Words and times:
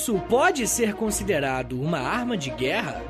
O 0.00 0.02
inverno 0.02 0.16
russo 0.16 0.28
pode 0.30 0.66
ser 0.66 0.94
considerado 0.94 1.78
uma 1.78 1.98
arma 1.98 2.34
de 2.34 2.48
guerra? 2.48 3.04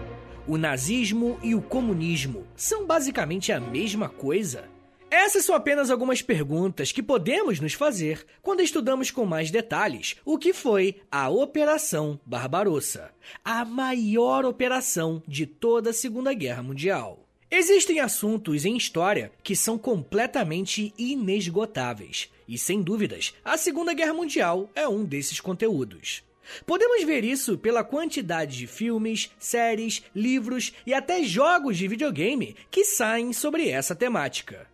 O 0.44 0.56
nazismo 0.56 1.38
e 1.40 1.54
o 1.54 1.62
comunismo 1.62 2.48
são 2.56 2.84
basicamente 2.84 3.52
a 3.52 3.60
mesma 3.60 4.08
coisa? 4.08 4.64
Essas 5.08 5.44
são 5.44 5.54
apenas 5.54 5.88
algumas 5.88 6.20
perguntas 6.20 6.90
que 6.90 7.00
podemos 7.02 7.60
nos 7.60 7.74
fazer 7.74 8.26
quando 8.42 8.60
estudamos 8.60 9.08
com 9.10 9.24
mais 9.24 9.52
detalhes 9.52 10.16
o 10.24 10.36
que 10.36 10.52
foi 10.52 10.96
a 11.12 11.28
Operação 11.28 12.18
Barbarossa, 12.26 13.12
a 13.44 13.64
maior 13.64 14.44
operação 14.44 15.22
de 15.28 15.46
toda 15.46 15.90
a 15.90 15.94
Segunda 15.94 16.34
Guerra 16.34 16.62
Mundial. 16.62 17.24
Existem 17.48 18.00
assuntos 18.00 18.64
em 18.64 18.76
história 18.76 19.30
que 19.44 19.54
são 19.54 19.78
completamente 19.78 20.92
inesgotáveis, 20.98 22.30
e 22.48 22.58
sem 22.58 22.82
dúvidas, 22.82 23.32
a 23.44 23.56
Segunda 23.56 23.94
Guerra 23.94 24.14
Mundial 24.14 24.68
é 24.74 24.88
um 24.88 25.04
desses 25.04 25.40
conteúdos. 25.40 26.28
Podemos 26.66 27.04
ver 27.04 27.24
isso 27.24 27.58
pela 27.58 27.84
quantidade 27.84 28.56
de 28.56 28.66
filmes, 28.66 29.30
séries, 29.38 30.02
livros 30.14 30.72
e 30.86 30.94
até 30.94 31.22
jogos 31.22 31.76
de 31.76 31.88
videogame 31.88 32.56
que 32.70 32.84
saem 32.84 33.32
sobre 33.32 33.68
essa 33.68 33.94
temática. 33.94 34.68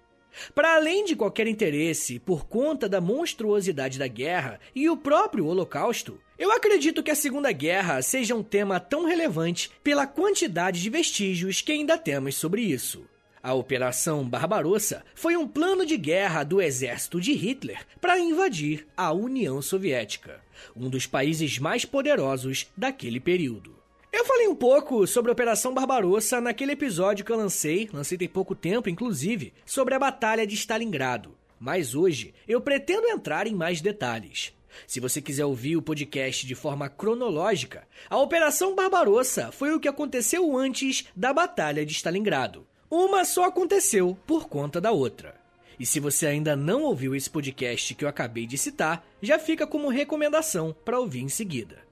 Para 0.55 0.77
além 0.77 1.05
de 1.05 1.17
qualquer 1.17 1.47
interesse 1.47 2.19
por 2.19 2.47
conta 2.47 2.89
da 2.89 3.01
monstruosidade 3.01 3.99
da 3.99 4.07
guerra 4.07 4.61
e 4.75 4.89
o 4.89 4.97
próprio 4.97 5.47
Holocausto, 5.47 6.21
eu 6.39 6.53
acredito 6.53 7.03
que 7.03 7.11
a 7.11 7.15
Segunda 7.15 7.51
Guerra 7.53 8.03
seja 8.03 8.35
um 8.35 8.43
tema 8.43 8.79
tão 8.79 9.07
relevante 9.07 9.71
pela 9.83 10.07
quantidade 10.07 10.83
de 10.83 10.91
vestígios 10.91 11.63
que 11.63 11.73
ainda 11.73 11.97
temos 11.97 12.35
sobre 12.35 12.63
isso. 12.63 13.07
A 13.43 13.55
Operação 13.55 14.29
Barbarossa 14.29 15.05
foi 15.15 15.37
um 15.37 15.47
plano 15.47 15.87
de 15.87 15.97
guerra 15.97 16.43
do 16.43 16.61
exército 16.61 17.21
de 17.21 17.33
Hitler 17.33 17.87
para 18.01 18.19
invadir 18.19 18.87
a 18.97 19.13
União 19.13 19.63
Soviética, 19.63 20.41
um 20.75 20.89
dos 20.89 21.07
países 21.07 21.59
mais 21.59 21.85
poderosos 21.85 22.67
daquele 22.77 23.21
período. 23.21 23.77
Eu 24.13 24.25
falei 24.25 24.49
um 24.49 24.55
pouco 24.55 25.07
sobre 25.07 25.31
a 25.31 25.33
Operação 25.33 25.75
Barbarossa 25.75 26.41
naquele 26.41 26.73
episódio 26.73 27.25
que 27.25 27.31
eu 27.31 27.37
lancei, 27.37 27.89
lancei 27.93 28.17
tem 28.17 28.29
pouco 28.29 28.55
tempo, 28.55 28.89
inclusive, 28.89 29.53
sobre 29.65 29.95
a 29.95 29.99
Batalha 29.99 30.47
de 30.47 30.55
Stalingrado. 30.55 31.37
Mas 31.61 31.95
hoje 31.95 32.35
eu 32.49 32.61
pretendo 32.61 33.07
entrar 33.07 33.47
em 33.47 33.55
mais 33.55 33.81
detalhes. 33.81 34.55
Se 34.87 35.01
você 35.01 35.23
quiser 35.23 35.45
ouvir 35.45 35.77
o 35.77 35.83
podcast 35.83 36.47
de 36.47 36.55
forma 36.55 36.89
cronológica, 36.89 37.87
a 38.11 38.19
Operação 38.19 38.75
Barbarossa 38.75 39.51
foi 39.53 39.73
o 39.73 39.81
que 39.81 39.89
aconteceu 39.89 40.57
antes 40.57 41.07
da 41.15 41.33
Batalha 41.33 41.87
de 41.87 41.93
Stalingrado. 41.93 42.67
Uma 42.91 43.25
só 43.25 43.45
aconteceu 43.45 44.17
por 44.27 44.49
conta 44.49 44.81
da 44.81 44.93
outra. 44.93 45.35
E 45.79 45.85
se 45.85 45.99
você 45.99 46.27
ainda 46.27 46.55
não 46.55 46.83
ouviu 46.83 47.15
esse 47.17 47.29
podcast 47.29 47.95
que 47.95 48.05
eu 48.05 48.09
acabei 48.09 48.47
de 48.47 48.57
citar, 48.57 49.05
já 49.21 49.39
fica 49.39 49.67
como 49.67 49.89
recomendação 49.89 50.75
para 50.85 50.99
ouvir 51.01 51.21
em 51.21 51.29
seguida. 51.29 51.85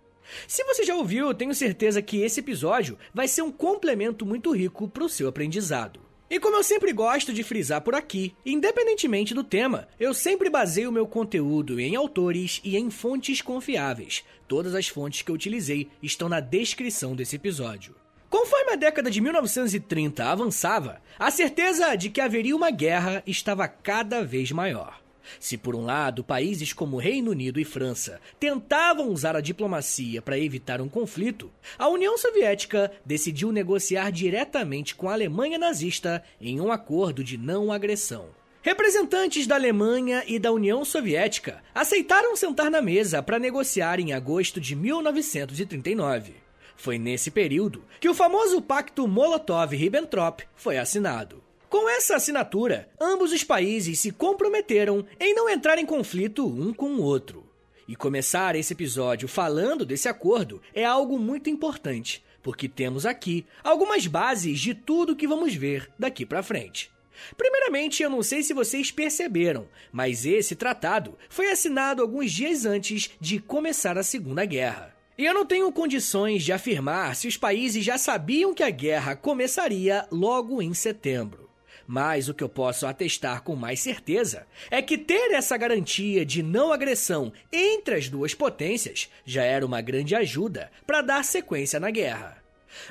Se 0.47 0.62
você 0.64 0.84
já 0.84 0.95
ouviu, 0.95 1.34
tenho 1.34 1.53
certeza 1.53 2.01
que 2.01 2.23
esse 2.23 2.41
episódio 2.41 2.97
vai 3.12 3.27
ser 3.27 3.42
um 3.42 3.51
complemento 3.51 4.25
muito 4.25 4.53
rico 4.53 4.89
para 4.89 5.05
o 5.05 5.09
seu 5.09 5.28
aprendizado. 5.28 6.01
E 6.31 6.39
como 6.41 6.56
eu 6.56 6.62
sempre 6.62 6.92
gosto 6.92 7.33
de 7.33 7.42
frisar 7.42 7.83
por 7.83 7.95
aqui, 7.95 8.34
independentemente 8.47 9.34
do 9.34 9.45
tema, 9.45 9.89
eu 9.98 10.14
sempre 10.14 10.48
baseio 10.48 10.92
meu 10.92 11.06
conteúdo 11.06 11.79
em 11.79 11.97
autores 11.97 12.61
e 12.64 12.77
em 12.77 12.89
fontes 12.89 13.42
confiáveis. 13.42 14.25
Todas 14.48 14.75
as 14.75 14.89
fontes 14.89 15.23
que 15.23 15.31
eu 15.31 15.34
utilizei 15.34 15.91
estão 16.03 16.29
na 16.29 16.41
descrição 16.41 17.14
desse 17.14 17.36
episódio. 17.36 17.95
Conforme 18.28 18.72
a 18.72 18.77
década 18.77 19.11
de 19.11 19.20
1930 19.20 20.24
avançava, 20.24 21.01
a 21.18 21.30
certeza 21.30 21.95
de 21.95 22.11
que 22.11 22.20
haveria 22.20 22.57
uma 22.57 22.70
guerra 22.70 23.23
estava 23.27 23.68
cada 23.68 24.24
vez 24.24 24.51
maior. 24.51 25.05
Se 25.40 25.57
por 25.57 25.74
um 25.74 25.85
lado 25.85 26.23
países 26.23 26.73
como 26.73 26.98
Reino 26.98 27.30
Unido 27.30 27.58
e 27.58 27.64
França 27.64 28.20
tentavam 28.39 29.08
usar 29.08 29.36
a 29.36 29.40
diplomacia 29.40 30.20
para 30.20 30.39
evitar 30.39 30.80
um 30.80 30.89
conflito, 30.89 31.51
a 31.79 31.89
União 31.89 32.17
Soviética 32.18 32.90
decidiu 33.05 33.52
negociar 33.52 34.11
diretamente 34.11 34.95
com 34.95 35.08
a 35.08 35.12
Alemanha 35.12 35.58
nazista 35.58 36.23
em 36.41 36.61
um 36.61 36.70
acordo 36.70 37.24
de 37.24 37.39
não 37.39 37.73
agressão. 37.73 38.27
Representantes 38.62 39.46
da 39.46 39.56
Alemanha 39.56 40.24
e 40.27 40.39
da 40.39 40.51
União 40.51 40.85
Soviética 40.85 41.62
aceitaram 41.74 42.35
sentar 42.35 42.70
na 42.70 42.80
mesa 42.80 43.23
para 43.23 43.39
negociar 43.39 44.01
em 44.01 44.14
agosto 44.14 44.58
de 44.58 44.74
1939. 44.74 46.43
Foi 46.77 46.98
nesse 46.98 47.30
período 47.30 47.85
que 48.01 48.08
o 48.08 48.14
famoso 48.14 48.61
Pacto 48.61 49.07
Molotov-Ribbentrop 49.07 50.42
foi 50.55 50.79
assinado. 50.79 51.42
Com 51.68 51.89
essa 51.89 52.17
assinatura, 52.17 52.89
ambos 53.01 53.33
os 53.33 53.42
países 53.42 53.98
se 53.98 54.12
comprometeram 54.12 55.05
em 55.18 55.35
não 55.35 55.48
entrar 55.48 55.79
em 55.79 55.86
conflito 55.86 56.46
um 56.46 56.73
com 56.73 56.92
o 56.95 57.02
outro. 57.02 57.45
E 57.89 57.96
começar 57.96 58.55
esse 58.55 58.73
episódio 58.73 59.27
falando 59.27 59.85
desse 59.85 60.08
acordo 60.08 60.62
é 60.73 60.85
algo 60.85 61.18
muito 61.18 61.51
importante, 61.51 62.24
porque 62.42 62.68
temos 62.68 63.05
aqui 63.05 63.45
algumas 63.62 64.06
bases 64.06 64.61
de 64.61 64.73
tudo 64.73 65.17
que 65.17 65.27
vamos 65.27 65.55
ver 65.55 65.91
daqui 65.98 66.24
para 66.24 66.42
frente. 66.42 66.91
Primeiramente, 67.36 68.02
eu 68.02 68.11
não 68.11 68.23
sei 68.23 68.42
se 68.42 68.55
vocês 68.55 68.91
perceberam, 68.91 69.67
mas 69.91 70.24
esse 70.24 70.55
tratado 70.55 71.18
foi 71.29 71.51
assinado 71.51 72.02
alguns 72.02 72.30
dias 72.30 72.64
antes 72.64 73.11
de 73.20 73.39
começar 73.39 73.98
a 73.98 74.02
Segunda 74.02 74.45
Guerra. 74.45 74.93
E 75.17 75.25
eu 75.25 75.33
não 75.33 75.47
tenho 75.47 75.70
condições 75.70 76.42
de 76.42 76.52
afirmar 76.52 77.14
se 77.14 77.29
os 77.29 77.36
países 77.36 77.85
já 77.85 77.97
sabiam 77.97 78.52
que 78.52 78.64
a 78.64 78.70
guerra 78.70 79.14
começaria 79.14 80.07
logo 80.11 80.61
em 80.61 80.75
setembro. 80.75 81.48
Mas 81.86 82.29
o 82.29 82.35
que 82.35 82.42
eu 82.42 82.48
posso 82.48 82.85
atestar 82.85 83.42
com 83.42 83.55
mais 83.55 83.79
certeza 83.79 84.45
é 84.70 84.83
que 84.83 84.98
ter 84.98 85.33
essa 85.33 85.57
garantia 85.57 86.27
de 86.27 86.42
não 86.42 86.73
agressão 86.73 87.33
entre 87.53 87.95
as 87.95 88.08
duas 88.08 88.35
potências 88.35 89.08
já 89.24 89.45
era 89.45 89.64
uma 89.64 89.80
grande 89.80 90.17
ajuda 90.17 90.70
para 90.85 91.03
dar 91.03 91.24
sequência 91.24 91.79
na 91.79 91.91
guerra. 91.91 92.42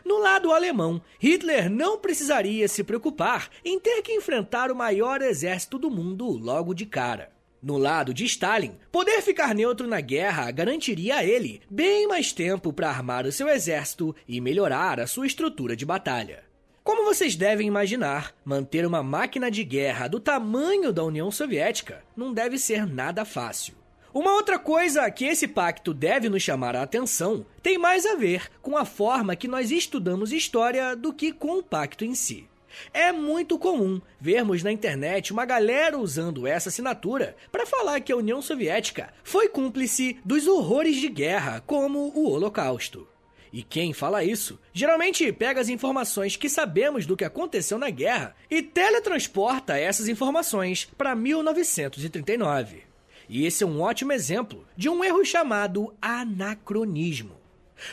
No 0.06 0.18
lado 0.18 0.54
alemão, 0.54 1.02
Hitler 1.20 1.70
não 1.70 1.98
precisaria 1.98 2.70
se 2.70 2.86
preocupar 2.86 3.50
em 3.66 3.78
ter 3.78 4.02
que 4.02 4.14
enfrentar 4.14 4.72
o 4.72 4.76
maior 4.76 5.22
exército 5.22 5.78
do 5.78 5.92
mundo 5.92 6.26
logo 6.30 6.74
de 6.74 6.86
cara. 6.86 7.34
No 7.64 7.78
lado 7.78 8.14
de 8.14 8.26
Stalin, 8.26 8.74
poder 8.92 9.22
ficar 9.22 9.56
neutro 9.56 9.88
na 9.88 10.02
guerra 10.02 10.52
garantiria 10.52 11.16
a 11.16 11.24
ele 11.24 11.62
bem 11.70 12.06
mais 12.06 12.34
tempo 12.34 12.74
para 12.74 12.90
armar 12.90 13.26
o 13.26 13.32
seu 13.32 13.48
exército 13.48 14.14
e 14.28 14.42
melhorar 14.42 15.00
a 15.00 15.08
sua 15.08 15.26
estrutura 15.26 15.74
de 15.74 15.86
batalha. 15.86 16.44
Como 16.84 17.06
vocês 17.06 17.38
devem 17.38 17.66
imaginar, 17.66 18.36
manter 18.44 18.86
uma 18.86 19.02
máquina 19.02 19.50
de 19.50 19.64
guerra 19.64 20.10
do 20.10 20.20
tamanho 20.20 20.92
da 20.92 21.06
União 21.06 21.32
Soviética 21.32 22.04
não 22.18 22.34
deve 22.34 22.58
ser 22.58 22.86
nada 22.86 23.24
fácil. 23.24 23.76
Uma 24.14 24.34
outra 24.34 24.60
coisa 24.60 25.10
que 25.10 25.24
esse 25.24 25.48
pacto 25.48 25.94
deve 25.94 26.28
nos 26.28 26.44
chamar 26.44 26.76
a 26.76 26.84
atenção 26.84 27.46
tem 27.62 27.78
mais 27.78 28.06
a 28.06 28.16
ver 28.16 28.52
com 28.62 28.76
a 28.76 28.84
forma 28.84 29.38
que 29.38 29.48
nós 29.48 29.72
estudamos 29.72 30.34
história 30.34 30.98
do 30.98 31.14
que 31.14 31.32
com 31.32 31.60
o 31.60 31.64
pacto 31.64 32.04
em 32.04 32.14
si. 32.14 32.46
É 32.94 33.12
muito 33.12 33.58
comum 33.58 34.02
vermos 34.20 34.64
na 34.64 34.72
internet 34.72 35.32
uma 35.32 35.46
galera 35.46 35.98
usando 35.98 36.48
essa 36.48 36.70
assinatura 36.70 37.36
para 37.52 37.66
falar 37.66 38.00
que 38.02 38.12
a 38.12 38.18
União 38.18 38.42
Soviética 38.42 39.14
foi 39.24 39.48
cúmplice 39.48 40.18
dos 40.24 40.48
horrores 40.48 40.98
de 40.98 41.10
guerra, 41.10 41.62
como 41.66 42.12
o 42.16 42.30
Holocausto. 42.30 43.08
E 43.54 43.62
quem 43.62 43.94
fala 43.94 44.24
isso 44.24 44.60
geralmente 44.74 45.32
pega 45.32 45.62
as 45.62 45.70
informações 45.70 46.36
que 46.36 46.50
sabemos 46.50 47.06
do 47.06 47.16
que 47.16 47.24
aconteceu 47.24 47.78
na 47.78 47.92
guerra 47.92 48.36
e 48.50 48.64
teletransporta 48.64 49.78
essas 49.78 50.08
informações 50.08 50.90
para 50.98 51.16
1939. 51.16 52.82
E 53.30 53.46
esse 53.46 53.64
é 53.64 53.68
um 53.68 53.80
ótimo 53.80 54.12
exemplo 54.12 54.66
de 54.76 54.90
um 54.90 55.04
erro 55.04 55.24
chamado 55.24 55.94
anacronismo. 56.02 57.43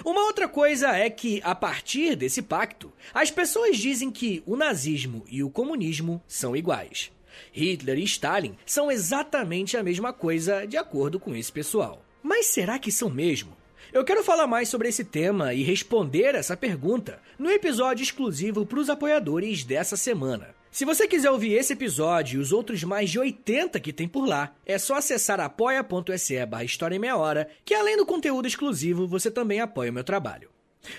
Uma 0.04 0.24
outra 0.26 0.48
coisa 0.48 0.96
é 0.96 1.08
que, 1.08 1.40
a 1.44 1.54
partir 1.54 2.16
desse 2.16 2.42
pacto, 2.42 2.92
as 3.12 3.30
pessoas 3.30 3.76
dizem 3.76 4.10
que 4.10 4.42
o 4.46 4.56
nazismo 4.56 5.24
e 5.28 5.42
o 5.42 5.50
comunismo 5.50 6.22
são 6.26 6.56
iguais. 6.56 7.10
Hitler 7.52 7.98
e 7.98 8.04
Stalin 8.04 8.56
são 8.66 8.90
exatamente 8.90 9.76
a 9.76 9.82
mesma 9.82 10.12
coisa, 10.12 10.66
de 10.66 10.76
acordo 10.76 11.18
com 11.18 11.34
esse 11.34 11.50
pessoal. 11.50 12.04
Mas 12.22 12.46
será 12.46 12.78
que 12.78 12.92
são 12.92 13.08
mesmo? 13.08 13.56
Eu 13.92 14.04
quero 14.04 14.22
falar 14.22 14.46
mais 14.46 14.68
sobre 14.68 14.88
esse 14.88 15.04
tema 15.04 15.52
e 15.52 15.62
responder 15.62 16.34
essa 16.34 16.56
pergunta 16.56 17.20
no 17.38 17.50
episódio 17.50 18.02
exclusivo 18.04 18.64
para 18.64 18.78
os 18.78 18.88
apoiadores 18.88 19.64
dessa 19.64 19.96
semana. 19.96 20.54
Se 20.70 20.84
você 20.84 21.08
quiser 21.08 21.30
ouvir 21.32 21.54
esse 21.54 21.72
episódio 21.72 22.38
e 22.38 22.40
os 22.40 22.52
outros 22.52 22.84
mais 22.84 23.10
de 23.10 23.18
80 23.18 23.80
que 23.80 23.92
tem 23.92 24.06
por 24.06 24.24
lá, 24.24 24.54
é 24.64 24.78
só 24.78 24.94
acessar 24.94 25.40
apoia.se 25.40 26.46
barra 26.46 26.64
História 26.64 26.94
em 26.94 26.98
Meia 26.98 27.16
Hora, 27.16 27.48
que 27.64 27.74
além 27.74 27.96
do 27.96 28.06
conteúdo 28.06 28.46
exclusivo, 28.46 29.06
você 29.06 29.32
também 29.32 29.60
apoia 29.60 29.90
o 29.90 29.94
meu 29.94 30.04
trabalho. 30.04 30.48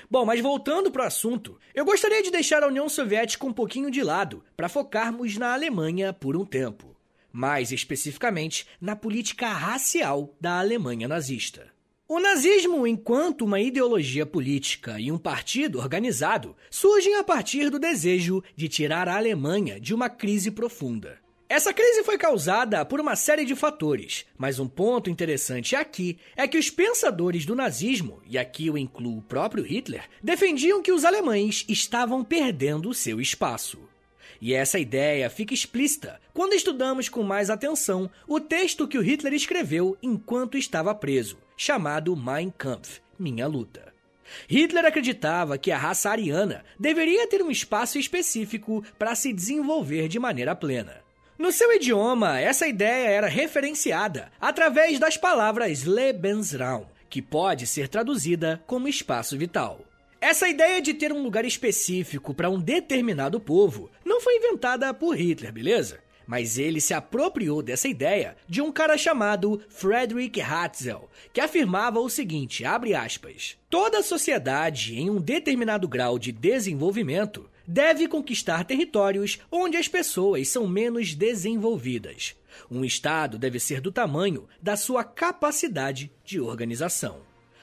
Bom, 0.09 0.25
mas 0.25 0.41
voltando 0.41 0.91
para 0.91 1.03
o 1.03 1.07
assunto, 1.07 1.57
eu 1.73 1.85
gostaria 1.85 2.21
de 2.21 2.29
deixar 2.29 2.63
a 2.63 2.68
União 2.68 2.89
Soviética 2.89 3.47
um 3.47 3.53
pouquinho 3.53 3.89
de 3.89 4.03
lado 4.03 4.44
para 4.57 4.69
focarmos 4.69 5.38
na 5.38 5.53
Alemanha 5.53 6.12
por 6.12 6.35
um 6.35 6.45
tempo. 6.45 6.94
Mais 7.31 7.71
especificamente, 7.71 8.67
na 8.79 8.94
política 8.94 9.47
racial 9.47 10.35
da 10.39 10.59
Alemanha 10.59 11.07
nazista. 11.07 11.71
O 12.13 12.19
nazismo, 12.19 12.85
enquanto 12.85 13.45
uma 13.45 13.61
ideologia 13.61 14.25
política 14.25 14.99
e 14.99 15.09
um 15.09 15.17
partido 15.17 15.79
organizado, 15.79 16.57
surgem 16.69 17.15
a 17.15 17.23
partir 17.23 17.69
do 17.69 17.79
desejo 17.79 18.43
de 18.53 18.67
tirar 18.67 19.07
a 19.07 19.15
Alemanha 19.15 19.79
de 19.79 19.93
uma 19.93 20.09
crise 20.09 20.51
profunda. 20.51 21.17
Essa 21.47 21.73
crise 21.73 22.03
foi 22.03 22.17
causada 22.17 22.83
por 22.83 22.99
uma 22.99 23.15
série 23.15 23.45
de 23.45 23.55
fatores, 23.55 24.25
mas 24.37 24.59
um 24.59 24.67
ponto 24.67 25.09
interessante 25.09 25.73
aqui 25.73 26.17
é 26.35 26.45
que 26.49 26.57
os 26.57 26.69
pensadores 26.69 27.45
do 27.45 27.55
nazismo, 27.55 28.21
e 28.27 28.37
aqui 28.37 28.67
eu 28.67 28.77
incluo 28.77 29.19
o 29.19 29.23
próprio 29.23 29.63
Hitler, 29.63 30.03
defendiam 30.21 30.81
que 30.81 30.91
os 30.91 31.05
alemães 31.05 31.63
estavam 31.69 32.25
perdendo 32.25 32.93
seu 32.93 33.21
espaço. 33.21 33.79
E 34.41 34.53
essa 34.53 34.77
ideia 34.77 35.29
fica 35.29 35.53
explícita 35.53 36.19
quando 36.33 36.55
estudamos 36.55 37.07
com 37.07 37.23
mais 37.23 37.49
atenção 37.49 38.11
o 38.27 38.37
texto 38.37 38.85
que 38.85 38.97
o 38.97 39.01
Hitler 39.01 39.33
escreveu 39.33 39.95
enquanto 40.03 40.57
estava 40.57 40.93
preso, 40.93 41.37
chamado 41.63 42.15
Mein 42.15 42.49
Kampf 42.49 43.01
Minha 43.19 43.45
Luta. 43.45 43.93
Hitler 44.49 44.83
acreditava 44.83 45.59
que 45.59 45.71
a 45.71 45.77
raça 45.77 46.09
ariana 46.09 46.65
deveria 46.79 47.27
ter 47.27 47.43
um 47.43 47.51
espaço 47.51 47.99
específico 47.99 48.83
para 48.97 49.13
se 49.13 49.31
desenvolver 49.31 50.07
de 50.07 50.17
maneira 50.17 50.55
plena. 50.55 51.03
No 51.37 51.51
seu 51.51 51.71
idioma, 51.71 52.39
essa 52.39 52.65
ideia 52.65 53.09
era 53.09 53.27
referenciada 53.27 54.31
através 54.41 54.97
das 54.97 55.17
palavras 55.17 55.83
Lebensraum, 55.83 56.87
que 57.07 57.21
pode 57.21 57.67
ser 57.67 57.87
traduzida 57.87 58.63
como 58.65 58.87
espaço 58.87 59.37
vital. 59.37 59.81
Essa 60.19 60.49
ideia 60.49 60.81
de 60.81 60.95
ter 60.95 61.13
um 61.13 61.21
lugar 61.21 61.45
específico 61.45 62.33
para 62.33 62.49
um 62.49 62.59
determinado 62.59 63.39
povo 63.39 63.91
não 64.03 64.19
foi 64.19 64.37
inventada 64.37 64.91
por 64.95 65.15
Hitler, 65.15 65.53
beleza? 65.53 65.99
Mas 66.25 66.57
ele 66.57 66.79
se 66.79 66.94
apropriou 66.94 67.62
dessa 67.62 67.88
ideia 67.88 68.35
de 68.47 68.62
um 68.62 68.71
cara 68.71 68.97
chamado 68.97 69.62
Friedrich 69.69 70.39
Hatzel, 70.41 71.09
que 71.33 71.41
afirmava 71.41 72.00
o 72.00 72.09
seguinte, 72.09 72.63
aspas: 72.65 73.57
Toda 73.69 74.03
sociedade 74.03 75.00
em 75.00 75.09
um 75.09 75.19
determinado 75.19 75.88
grau 75.88 76.18
de 76.18 76.31
desenvolvimento 76.31 77.50
deve 77.68 78.07
conquistar 78.07 78.65
territórios 78.65 79.39
onde 79.51 79.77
as 79.77 79.88
pessoas 79.88 80.47
são 80.47 80.68
menos 80.68 81.13
desenvolvidas. 81.13 82.35
Um 82.69 82.83
Estado 82.83 83.38
deve 83.38 83.59
ser 83.59 83.79
do 83.81 83.91
tamanho 83.91 84.47
da 84.62 84.75
sua 84.75 85.03
capacidade 85.03 86.12
de 86.24 86.39
organização. 86.39 87.19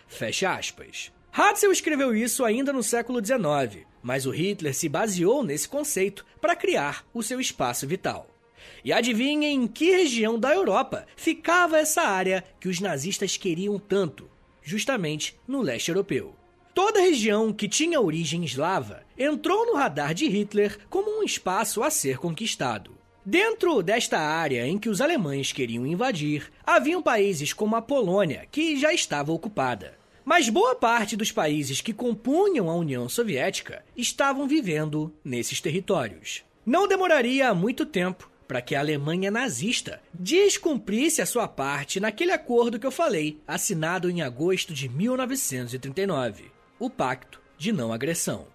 Fecha 0.07 0.55
aspas. 0.55 1.13
Hatzel 1.31 1.71
escreveu 1.71 2.17
isso 2.17 2.45
ainda 2.45 2.73
no 2.73 2.83
século 2.83 3.25
XIX, 3.25 3.87
mas 4.03 4.27
o 4.27 4.31
Hitler 4.31 4.75
se 4.75 4.89
baseou 4.89 5.45
nesse 5.45 5.69
conceito 5.69 6.25
para 6.41 6.57
criar 6.57 7.07
o 7.13 7.23
seu 7.23 7.41
espaço 7.41 7.87
vital. 7.87 8.27
E 8.85 8.93
adivinhem 8.93 9.65
em 9.65 9.67
que 9.67 9.91
região 9.91 10.39
da 10.39 10.55
Europa 10.55 11.07
ficava 11.17 11.79
essa 11.79 12.03
área 12.03 12.45
que 12.61 12.69
os 12.69 12.81
nazistas 12.81 13.37
queriam 13.37 13.79
tanto? 13.79 14.29
Justamente 14.63 15.37
no 15.47 15.63
leste 15.63 15.89
europeu. 15.89 16.35
Toda 16.75 17.01
região 17.01 17.53
que 17.53 17.69
tinha 17.69 18.01
origem 18.01 18.45
eslava 18.45 19.03
entrou 19.19 19.67
no 19.67 19.75
radar 19.75 20.15
de 20.15 20.29
Hitler 20.29 20.79
como 20.89 21.19
um 21.19 21.25
espaço 21.25 21.83
a 21.83 21.91
ser 21.91 22.19
conquistado. 22.19 22.97
Dentro 23.27 23.83
desta 23.83 24.19
área 24.19 24.67
em 24.67 24.79
que 24.79 24.89
os 24.89 25.01
alemães 25.01 25.53
queriam 25.53 25.87
invadir, 25.87 26.51
haviam 26.65 27.03
países 27.03 27.53
como 27.53 27.77
a 27.77 27.83
Polônia, 27.83 28.47
que 28.51 28.79
já 28.79 28.93
estava 28.93 29.33
ocupada. 29.33 29.99
Mas 30.25 30.49
boa 30.49 30.75
parte 30.75 31.17
dos 31.17 31.33
países 31.33 31.81
que 31.81 31.93
compunham 31.93 32.71
a 32.71 32.75
União 32.75 33.09
Soviética 33.09 33.85
estavam 33.97 34.47
vivendo 34.47 35.13
nesses 35.25 35.61
territórios. 35.61 36.45
Não 36.65 36.87
demoraria 36.87 37.53
muito 37.53 37.85
tempo 37.85 38.31
para 38.49 38.63
que 38.63 38.75
a 38.75 38.81
Alemanha 38.81 39.31
nazista 39.31 40.01
descumprisse 40.13 41.23
a 41.23 41.27
sua 41.27 41.47
parte 41.47 42.01
naquele 42.01 42.33
acordo 42.33 42.81
que 42.81 42.87
eu 42.87 42.91
falei, 42.91 43.39
assinado 43.47 44.11
em 44.11 44.23
agosto 44.23 44.73
de 44.73 44.89
1939 44.89 46.51
o 46.79 46.89
Pacto 46.89 47.41
de 47.59 47.73
Não 47.73 47.93
Agressão. 47.93 48.47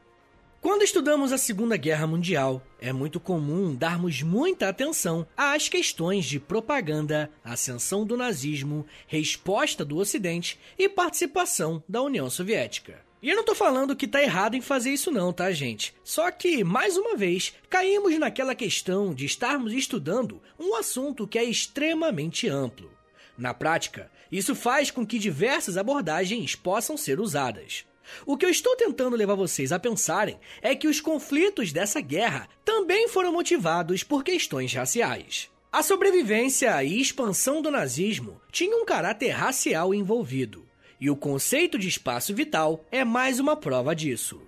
Quando 0.61 0.83
estudamos 0.83 1.33
a 1.33 1.37
Segunda 1.37 1.75
Guerra 1.75 2.07
Mundial, 2.07 2.65
é 2.79 2.93
muito 2.93 3.19
comum 3.19 3.75
darmos 3.75 4.21
muita 4.21 4.69
atenção 4.69 5.27
às 5.35 5.67
questões 5.67 6.23
de 6.23 6.39
propaganda, 6.39 7.29
ascensão 7.43 8.05
do 8.05 8.15
nazismo, 8.15 8.85
resposta 9.05 9.83
do 9.83 9.97
Ocidente 9.97 10.57
e 10.79 10.87
participação 10.87 11.83
da 11.87 12.01
União 12.01 12.29
Soviética. 12.29 13.02
E 13.23 13.29
eu 13.29 13.37
não 13.37 13.43
tô 13.45 13.55
falando 13.55 13.95
que 13.95 14.05
tá 14.05 14.21
errado 14.21 14.55
em 14.55 14.59
fazer 14.61 14.89
isso 14.89 15.09
não, 15.09 15.31
tá, 15.31 15.49
gente? 15.53 15.95
Só 16.03 16.29
que, 16.29 16.61
mais 16.61 16.97
uma 16.97 17.15
vez, 17.15 17.53
caímos 17.69 18.19
naquela 18.19 18.53
questão 18.53 19.13
de 19.13 19.25
estarmos 19.25 19.71
estudando 19.71 20.41
um 20.59 20.75
assunto 20.75 21.25
que 21.25 21.39
é 21.39 21.43
extremamente 21.45 22.49
amplo. 22.49 22.91
Na 23.37 23.53
prática, 23.53 24.11
isso 24.29 24.53
faz 24.53 24.91
com 24.91 25.07
que 25.07 25.17
diversas 25.17 25.77
abordagens 25.77 26.53
possam 26.53 26.97
ser 26.97 27.17
usadas. 27.21 27.85
O 28.25 28.35
que 28.35 28.45
eu 28.45 28.49
estou 28.49 28.75
tentando 28.75 29.15
levar 29.15 29.35
vocês 29.35 29.71
a 29.71 29.79
pensarem 29.79 30.37
é 30.61 30.75
que 30.75 30.89
os 30.89 30.99
conflitos 30.99 31.71
dessa 31.71 32.01
guerra 32.01 32.49
também 32.65 33.07
foram 33.07 33.31
motivados 33.31 34.03
por 34.03 34.21
questões 34.21 34.73
raciais. 34.73 35.49
A 35.71 35.81
sobrevivência 35.81 36.83
e 36.83 36.99
expansão 36.99 37.61
do 37.61 37.71
nazismo 37.71 38.41
tinham 38.51 38.81
um 38.81 38.85
caráter 38.85 39.29
racial 39.29 39.93
envolvido, 39.93 40.67
e 41.03 41.09
o 41.09 41.17
conceito 41.17 41.77
de 41.77 41.89
espaço 41.89 42.33
vital 42.33 42.85
é 42.89 43.03
mais 43.03 43.37
uma 43.37 43.57
prova 43.57 43.93
disso. 43.93 44.41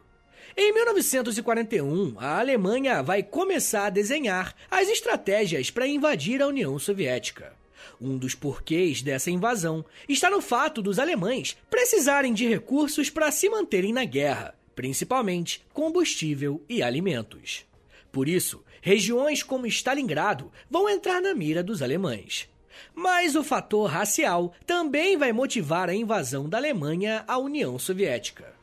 Em 0.56 0.72
1941, 0.72 2.16
a 2.18 2.40
Alemanha 2.40 3.04
vai 3.04 3.22
começar 3.22 3.88
a 3.88 3.90
desenhar 3.90 4.56
as 4.72 4.88
estratégias 4.88 5.70
para 5.70 5.86
invadir 5.86 6.42
a 6.42 6.48
União 6.48 6.80
Soviética. 6.80 7.52
Um 8.00 8.18
dos 8.18 8.36
porquês 8.36 9.02
dessa 9.02 9.30
invasão 9.30 9.84
está 10.08 10.30
no 10.30 10.40
fato 10.40 10.82
dos 10.82 10.98
alemães 10.98 11.58
precisarem 11.70 12.34
de 12.34 12.48
recursos 12.48 13.10
para 13.10 13.34
se 13.34 13.50
manterem 13.50 13.92
na 13.92 14.06
guerra, 14.06 14.56
principalmente 14.74 15.62
combustível 15.74 16.64
e 16.70 16.82
alimentos. 16.82 17.66
Por 18.14 18.30
isso, 18.30 18.64
regiões 18.82 19.44
como 19.44 19.68
Stalingrado 19.68 20.50
vão 20.72 20.88
entrar 20.88 21.22
na 21.22 21.36
mira 21.36 21.62
dos 21.62 21.82
alemães. 21.82 22.48
Mas 22.94 23.36
o 23.36 23.44
fator 23.44 23.90
racial 23.90 24.54
também 24.66 25.18
vai 25.18 25.32
motivar 25.32 25.90
a 25.90 25.96
invasão 25.96 26.48
da 26.50 26.58
Alemanha 26.58 27.24
à 27.28 27.38
União 27.38 27.78
Soviética. 27.80 28.56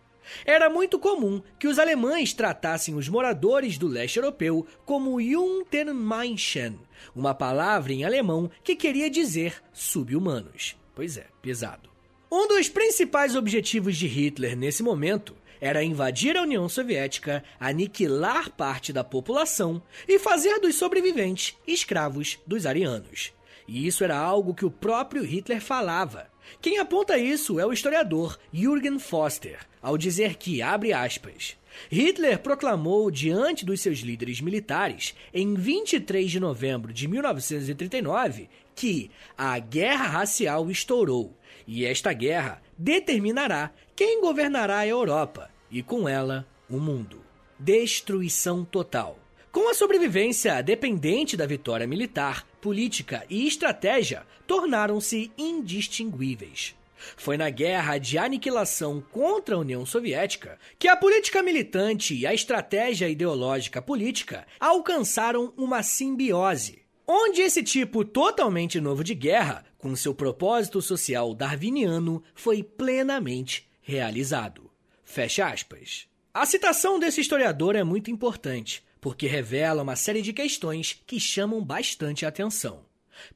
Era 0.44 0.70
muito 0.70 0.98
comum 0.98 1.42
que 1.58 1.68
os 1.68 1.78
alemães 1.78 2.32
tratassem 2.32 2.94
os 2.94 3.08
moradores 3.08 3.76
do 3.76 3.86
leste 3.86 4.16
europeu 4.16 4.66
como 4.84 5.16
Untermenschen, 5.18 6.78
uma 7.14 7.34
palavra 7.34 7.92
em 7.92 8.04
alemão 8.04 8.50
que 8.62 8.76
queria 8.76 9.10
dizer 9.10 9.62
sub-humanos. 9.72 10.76
Pois 10.94 11.16
é, 11.16 11.26
pesado. 11.40 11.90
Um 12.30 12.48
dos 12.48 12.68
principais 12.68 13.36
objetivos 13.36 13.96
de 13.96 14.06
Hitler 14.06 14.56
nesse 14.56 14.82
momento 14.82 15.34
era 15.60 15.84
invadir 15.84 16.36
a 16.36 16.42
União 16.42 16.68
Soviética, 16.68 17.44
aniquilar 17.60 18.50
parte 18.50 18.92
da 18.92 19.04
população 19.04 19.80
e 20.08 20.18
fazer 20.18 20.58
dos 20.58 20.74
sobreviventes 20.74 21.56
escravos 21.66 22.38
dos 22.44 22.66
arianos. 22.66 23.32
E 23.72 23.86
isso 23.86 24.04
era 24.04 24.18
algo 24.18 24.52
que 24.52 24.66
o 24.66 24.70
próprio 24.70 25.24
Hitler 25.24 25.58
falava. 25.58 26.26
Quem 26.60 26.76
aponta 26.76 27.16
isso 27.16 27.58
é 27.58 27.64
o 27.64 27.72
historiador 27.72 28.38
Jürgen 28.52 28.98
Foster, 28.98 29.60
ao 29.80 29.96
dizer 29.96 30.34
que, 30.36 30.60
abre 30.60 30.92
aspas, 30.92 31.56
Hitler 31.90 32.38
proclamou 32.40 33.10
diante 33.10 33.64
dos 33.64 33.80
seus 33.80 34.00
líderes 34.00 34.42
militares, 34.42 35.14
em 35.32 35.54
23 35.54 36.30
de 36.30 36.38
novembro 36.38 36.92
de 36.92 37.08
1939, 37.08 38.50
que 38.74 39.10
a 39.38 39.58
guerra 39.58 40.06
racial 40.06 40.70
estourou 40.70 41.34
e 41.66 41.86
esta 41.86 42.12
guerra 42.12 42.60
determinará 42.76 43.72
quem 43.96 44.20
governará 44.20 44.80
a 44.80 44.86
Europa 44.86 45.50
e, 45.70 45.82
com 45.82 46.06
ela, 46.06 46.46
o 46.68 46.76
mundo. 46.78 47.22
Destruição 47.58 48.66
total. 48.66 49.21
Com 49.52 49.68
a 49.68 49.74
sobrevivência 49.74 50.62
dependente 50.62 51.36
da 51.36 51.44
vitória 51.44 51.86
militar, 51.86 52.46
política 52.58 53.22
e 53.28 53.46
estratégia 53.46 54.26
tornaram-se 54.46 55.30
indistinguíveis. 55.36 56.74
Foi 57.18 57.36
na 57.36 57.50
guerra 57.50 57.98
de 57.98 58.16
aniquilação 58.16 59.04
contra 59.12 59.54
a 59.54 59.58
União 59.58 59.84
Soviética 59.84 60.58
que 60.78 60.88
a 60.88 60.96
política 60.96 61.42
militante 61.42 62.14
e 62.14 62.26
a 62.26 62.32
estratégia 62.32 63.10
ideológica 63.10 63.82
política 63.82 64.46
alcançaram 64.58 65.52
uma 65.54 65.82
simbiose, 65.82 66.80
onde 67.06 67.42
esse 67.42 67.62
tipo 67.62 68.06
totalmente 68.06 68.80
novo 68.80 69.04
de 69.04 69.14
guerra, 69.14 69.66
com 69.76 69.94
seu 69.94 70.14
propósito 70.14 70.80
social 70.80 71.34
darwiniano, 71.34 72.24
foi 72.34 72.62
plenamente 72.62 73.68
realizado. 73.82 74.70
Fecha 75.04 75.46
aspas. 75.46 76.08
A 76.32 76.46
citação 76.46 76.98
desse 76.98 77.20
historiador 77.20 77.76
é 77.76 77.84
muito 77.84 78.10
importante, 78.10 78.82
porque 79.02 79.26
revela 79.26 79.82
uma 79.82 79.96
série 79.96 80.22
de 80.22 80.32
questões 80.32 81.02
que 81.04 81.18
chamam 81.18 81.62
bastante 81.62 82.24
atenção. 82.24 82.86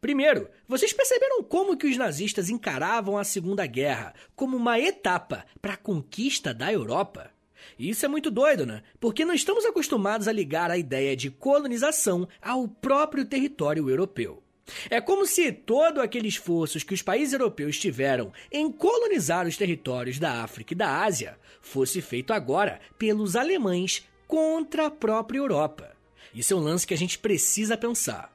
Primeiro, 0.00 0.48
vocês 0.68 0.92
perceberam 0.92 1.42
como 1.42 1.76
que 1.76 1.88
os 1.88 1.96
nazistas 1.96 2.48
encaravam 2.48 3.18
a 3.18 3.24
Segunda 3.24 3.66
Guerra 3.66 4.14
como 4.36 4.56
uma 4.56 4.78
etapa 4.78 5.44
para 5.60 5.74
a 5.74 5.76
conquista 5.76 6.54
da 6.54 6.72
Europa? 6.72 7.32
Isso 7.76 8.04
é 8.04 8.08
muito 8.08 8.30
doido, 8.30 8.64
né? 8.64 8.84
Porque 9.00 9.24
não 9.24 9.34
estamos 9.34 9.64
acostumados 9.64 10.28
a 10.28 10.32
ligar 10.32 10.70
a 10.70 10.78
ideia 10.78 11.16
de 11.16 11.30
colonização 11.30 12.28
ao 12.40 12.68
próprio 12.68 13.24
território 13.24 13.90
europeu. 13.90 14.40
É 14.88 15.00
como 15.00 15.26
se 15.26 15.50
todo 15.50 16.00
aquele 16.00 16.28
esforço 16.28 16.84
que 16.86 16.94
os 16.94 17.02
países 17.02 17.32
europeus 17.32 17.76
tiveram 17.76 18.32
em 18.52 18.70
colonizar 18.70 19.46
os 19.48 19.56
territórios 19.56 20.18
da 20.18 20.44
África 20.44 20.74
e 20.74 20.76
da 20.76 21.02
Ásia 21.02 21.36
fosse 21.60 22.00
feito 22.00 22.32
agora 22.32 22.80
pelos 22.96 23.34
alemães 23.34 24.06
contra 24.26 24.86
a 24.86 24.90
própria 24.90 25.38
Europa. 25.38 25.96
Isso 26.34 26.52
é 26.52 26.56
um 26.56 26.60
lance 26.60 26.86
que 26.86 26.94
a 26.94 26.98
gente 26.98 27.18
precisa 27.18 27.76
pensar. 27.76 28.32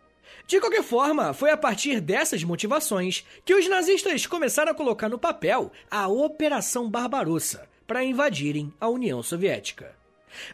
De 0.48 0.60
qualquer 0.60 0.84
forma, 0.84 1.34
foi 1.34 1.52
a 1.52 1.58
partir 1.58 2.02
dessas 2.02 2.44
motivações 2.44 3.26
que 3.46 3.54
os 3.54 3.70
nazistas 3.70 4.26
começaram 4.26 4.72
a 4.72 4.76
colocar 4.76 5.08
no 5.08 5.20
papel 5.20 5.72
a 5.90 6.08
Operação 6.08 6.90
Barbarossa 6.90 7.70
para 7.86 8.04
invadirem 8.04 8.74
a 8.80 8.90
União 8.90 9.22
Soviética. 9.22 9.96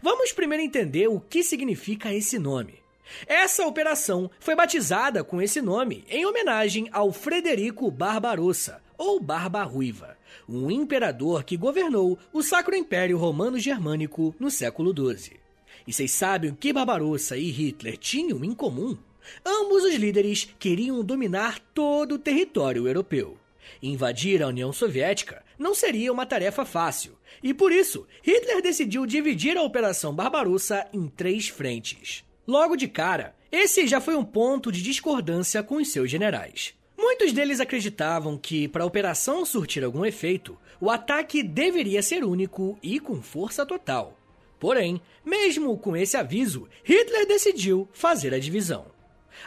Vamos 0.02 0.32
primeiro 0.32 0.64
entender 0.64 1.08
o 1.08 1.20
que 1.20 1.44
significa 1.44 2.14
esse 2.14 2.38
nome. 2.38 2.82
Essa 3.26 3.66
operação 3.66 4.30
foi 4.40 4.56
batizada 4.56 5.24
com 5.24 5.42
esse 5.42 5.62
nome 5.62 6.04
em 6.10 6.26
homenagem 6.26 6.90
ao 6.92 7.12
Frederico 7.12 7.90
Barbarossa, 7.90 8.82
ou 8.98 9.20
Barba 9.20 9.64
Ruiva, 9.64 10.17
um 10.48 10.70
imperador 10.72 11.44
que 11.44 11.58
governou 11.58 12.18
o 12.32 12.42
Sacro 12.42 12.76
Império 12.76 13.18
Romano 13.18 13.60
Germânico 13.60 14.36
no 14.40 14.50
século 14.52 14.94
XII. 14.94 15.38
E 15.86 15.94
vocês 15.94 16.12
sabem 16.12 16.52
o 16.52 16.56
que 16.56 16.74
Barbarossa 16.74 17.38
e 17.38 17.50
Hitler 17.50 17.98
tinham 17.98 18.44
em 18.44 18.54
comum? 18.54 18.98
Ambos 19.46 19.84
os 19.84 19.96
líderes 19.96 20.50
queriam 20.60 21.04
dominar 21.04 21.60
todo 21.74 22.16
o 22.16 22.20
território 22.20 22.88
europeu. 22.88 23.38
Invadir 23.82 24.42
a 24.42 24.48
União 24.48 24.72
Soviética 24.72 25.44
não 25.58 25.74
seria 25.74 26.12
uma 26.12 26.26
tarefa 26.26 26.66
fácil, 26.66 27.18
e 27.44 27.54
por 27.54 27.72
isso 27.72 28.08
Hitler 28.24 28.62
decidiu 28.62 29.06
dividir 29.06 29.58
a 29.58 29.64
Operação 29.64 30.14
Barbarossa 30.14 30.88
em 30.94 31.08
três 31.08 31.48
frentes. 31.48 32.24
Logo 32.48 32.76
de 32.76 32.88
cara, 32.88 33.36
esse 33.52 33.88
já 33.88 34.00
foi 34.00 34.16
um 34.16 34.24
ponto 34.24 34.72
de 34.72 34.82
discordância 34.82 35.62
com 35.64 35.76
os 35.76 35.90
seus 35.90 36.10
generais. 36.10 36.74
Muitos 36.98 37.32
deles 37.32 37.60
acreditavam 37.60 38.38
que, 38.38 38.68
para 38.68 38.84
a 38.84 38.88
operação 38.88 39.46
surtir 39.46 39.84
algum 39.84 40.04
efeito, 40.04 40.58
o 40.82 40.90
ataque 40.90 41.44
deveria 41.44 42.02
ser 42.02 42.24
único 42.24 42.78
e 42.82 43.00
com 43.00 43.22
força 43.22 43.66
total. 43.66 44.18
Porém, 44.60 45.00
mesmo 45.24 45.78
com 45.78 45.96
esse 45.96 46.18
aviso, 46.18 46.68
Hitler 46.84 47.28
decidiu 47.28 47.88
fazer 47.94 48.34
a 48.34 48.40
divisão. 48.40 48.86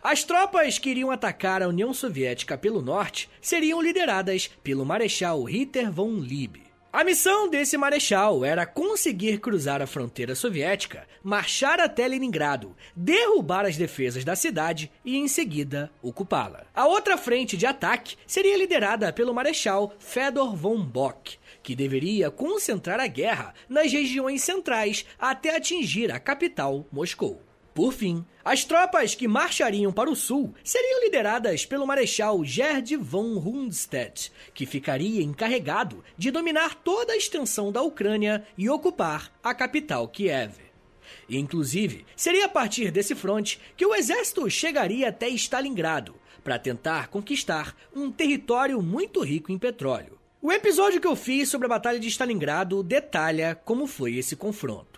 As 0.00 0.23
tropas 0.23 0.78
que 0.78 0.90
iriam 0.90 1.11
atacar 1.11 1.62
a 1.62 1.69
União 1.69 1.92
Soviética 1.92 2.57
pelo 2.57 2.80
norte 2.80 3.28
seriam 3.42 3.83
lideradas 3.83 4.49
pelo 4.62 4.87
Marechal 4.87 5.42
Ritter 5.42 5.90
von 5.90 6.21
Lieb. 6.21 6.69
A 6.92 7.04
missão 7.04 7.49
desse 7.49 7.76
marechal 7.76 8.44
era 8.44 8.66
conseguir 8.66 9.38
cruzar 9.38 9.80
a 9.80 9.87
fronteira 9.87 10.35
soviética, 10.35 11.06
marchar 11.23 11.78
até 11.78 12.09
Leningrado, 12.09 12.76
derrubar 12.97 13.64
as 13.64 13.76
defesas 13.76 14.25
da 14.25 14.35
cidade 14.35 14.90
e, 15.04 15.16
em 15.16 15.28
seguida, 15.28 15.88
ocupá-la. 16.02 16.66
A 16.75 16.88
outra 16.88 17.16
frente 17.16 17.56
de 17.56 17.64
ataque 17.64 18.16
seria 18.26 18.59
liderada 18.59 19.12
pelo 19.12 19.32
marechal 19.32 19.94
Fedor 20.00 20.56
von 20.56 20.82
Bock, 20.82 21.38
que 21.62 21.76
deveria 21.76 22.28
concentrar 22.28 22.99
a 22.99 23.06
guerra 23.06 23.54
nas 23.68 23.92
regiões 23.92 24.42
centrais 24.42 25.06
até 25.16 25.56
atingir 25.56 26.11
a 26.11 26.18
capital, 26.18 26.85
Moscou. 26.90 27.40
Por 27.74 27.92
fim, 27.92 28.24
as 28.44 28.64
tropas 28.64 29.14
que 29.14 29.28
marchariam 29.28 29.92
para 29.92 30.10
o 30.10 30.16
sul 30.16 30.54
seriam 30.64 31.04
lideradas 31.04 31.64
pelo 31.64 31.86
Marechal 31.86 32.44
Gerd 32.44 32.96
von 32.96 33.38
Rundstedt, 33.38 34.32
que 34.52 34.66
ficaria 34.66 35.22
encarregado 35.22 36.02
de 36.16 36.30
dominar 36.30 36.74
toda 36.74 37.12
a 37.12 37.16
extensão 37.16 37.70
da 37.70 37.82
Ucrânia 37.82 38.44
e 38.58 38.68
ocupar 38.68 39.32
a 39.42 39.54
capital 39.54 40.08
Kiev. 40.08 40.54
Inclusive, 41.28 42.04
seria 42.16 42.46
a 42.46 42.48
partir 42.48 42.90
desse 42.90 43.14
fronte 43.14 43.60
que 43.76 43.86
o 43.86 43.94
exército 43.94 44.48
chegaria 44.50 45.08
até 45.08 45.28
Stalingrado 45.28 46.14
para 46.42 46.58
tentar 46.58 47.08
conquistar 47.08 47.76
um 47.94 48.10
território 48.10 48.82
muito 48.82 49.22
rico 49.22 49.52
em 49.52 49.58
petróleo. 49.58 50.18
O 50.42 50.50
episódio 50.50 51.00
que 51.00 51.06
eu 51.06 51.14
fiz 51.14 51.50
sobre 51.50 51.66
a 51.66 51.68
Batalha 51.68 52.00
de 52.00 52.08
Stalingrado 52.08 52.82
detalha 52.82 53.54
como 53.54 53.86
foi 53.86 54.16
esse 54.16 54.34
confronto. 54.34 54.89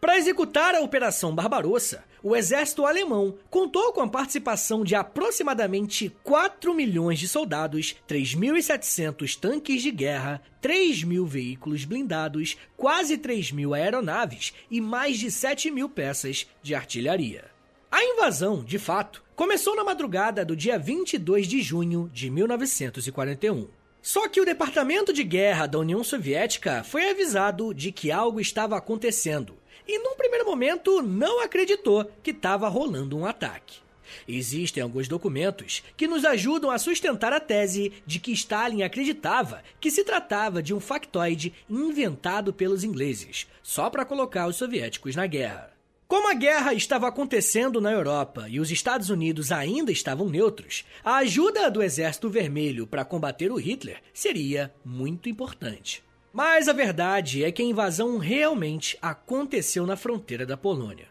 Para 0.00 0.16
executar 0.16 0.74
a 0.74 0.80
Operação 0.80 1.34
Barbarossa, 1.34 2.04
o 2.22 2.34
exército 2.34 2.84
alemão 2.84 3.36
contou 3.50 3.92
com 3.92 4.00
a 4.00 4.08
participação 4.08 4.84
de 4.84 4.94
aproximadamente 4.94 6.14
4 6.22 6.74
milhões 6.74 7.18
de 7.18 7.28
soldados, 7.28 7.96
3.700 8.08 9.38
tanques 9.38 9.82
de 9.82 9.90
guerra, 9.90 10.42
3 10.60 11.04
mil 11.04 11.26
veículos 11.26 11.84
blindados, 11.84 12.56
quase 12.76 13.16
3 13.16 13.52
mil 13.52 13.74
aeronaves 13.74 14.52
e 14.70 14.80
mais 14.80 15.18
de 15.18 15.30
7 15.30 15.70
mil 15.70 15.88
peças 15.88 16.46
de 16.62 16.74
artilharia. 16.74 17.44
A 17.90 18.04
invasão, 18.04 18.64
de 18.64 18.78
fato, 18.78 19.22
começou 19.34 19.76
na 19.76 19.84
madrugada 19.84 20.44
do 20.44 20.56
dia 20.56 20.78
22 20.78 21.46
de 21.46 21.62
junho 21.62 22.10
de 22.12 22.28
1941. 22.28 23.68
Só 24.02 24.28
que 24.28 24.40
o 24.40 24.44
Departamento 24.44 25.12
de 25.12 25.24
Guerra 25.24 25.66
da 25.66 25.78
União 25.78 26.04
Soviética 26.04 26.84
foi 26.84 27.10
avisado 27.10 27.74
de 27.74 27.90
que 27.90 28.12
algo 28.12 28.40
estava 28.40 28.76
acontecendo 28.76 29.56
e, 29.86 29.98
num 29.98 30.16
primeiro 30.16 30.44
momento, 30.44 31.02
não 31.02 31.42
acreditou 31.42 32.10
que 32.22 32.30
estava 32.30 32.68
rolando 32.68 33.16
um 33.16 33.26
ataque. 33.26 33.86
Existem 34.26 34.82
alguns 34.82 35.08
documentos 35.08 35.82
que 35.96 36.06
nos 36.06 36.24
ajudam 36.24 36.70
a 36.70 36.78
sustentar 36.78 37.32
a 37.32 37.40
tese 37.40 37.92
de 38.06 38.18
que 38.18 38.32
Stalin 38.32 38.82
acreditava 38.82 39.62
que 39.80 39.90
se 39.90 40.04
tratava 40.04 40.62
de 40.62 40.74
um 40.74 40.80
factoide 40.80 41.52
inventado 41.68 42.52
pelos 42.52 42.84
ingleses, 42.84 43.46
só 43.62 43.90
para 43.90 44.04
colocar 44.04 44.46
os 44.46 44.56
soviéticos 44.56 45.16
na 45.16 45.26
guerra. 45.26 45.76
Como 46.08 46.28
a 46.28 46.34
guerra 46.34 46.72
estava 46.72 47.08
acontecendo 47.08 47.80
na 47.80 47.90
Europa 47.90 48.46
e 48.48 48.60
os 48.60 48.70
Estados 48.70 49.10
Unidos 49.10 49.50
ainda 49.50 49.90
estavam 49.90 50.28
neutros, 50.28 50.84
a 51.04 51.16
ajuda 51.16 51.68
do 51.68 51.82
Exército 51.82 52.30
Vermelho 52.30 52.86
para 52.86 53.04
combater 53.04 53.50
o 53.50 53.56
Hitler 53.56 54.00
seria 54.14 54.72
muito 54.84 55.28
importante. 55.28 56.05
Mas 56.36 56.68
a 56.68 56.74
verdade 56.74 57.42
é 57.42 57.50
que 57.50 57.62
a 57.62 57.64
invasão 57.64 58.18
realmente 58.18 58.98
aconteceu 59.00 59.86
na 59.86 59.96
fronteira 59.96 60.44
da 60.44 60.54
Polônia. 60.54 61.08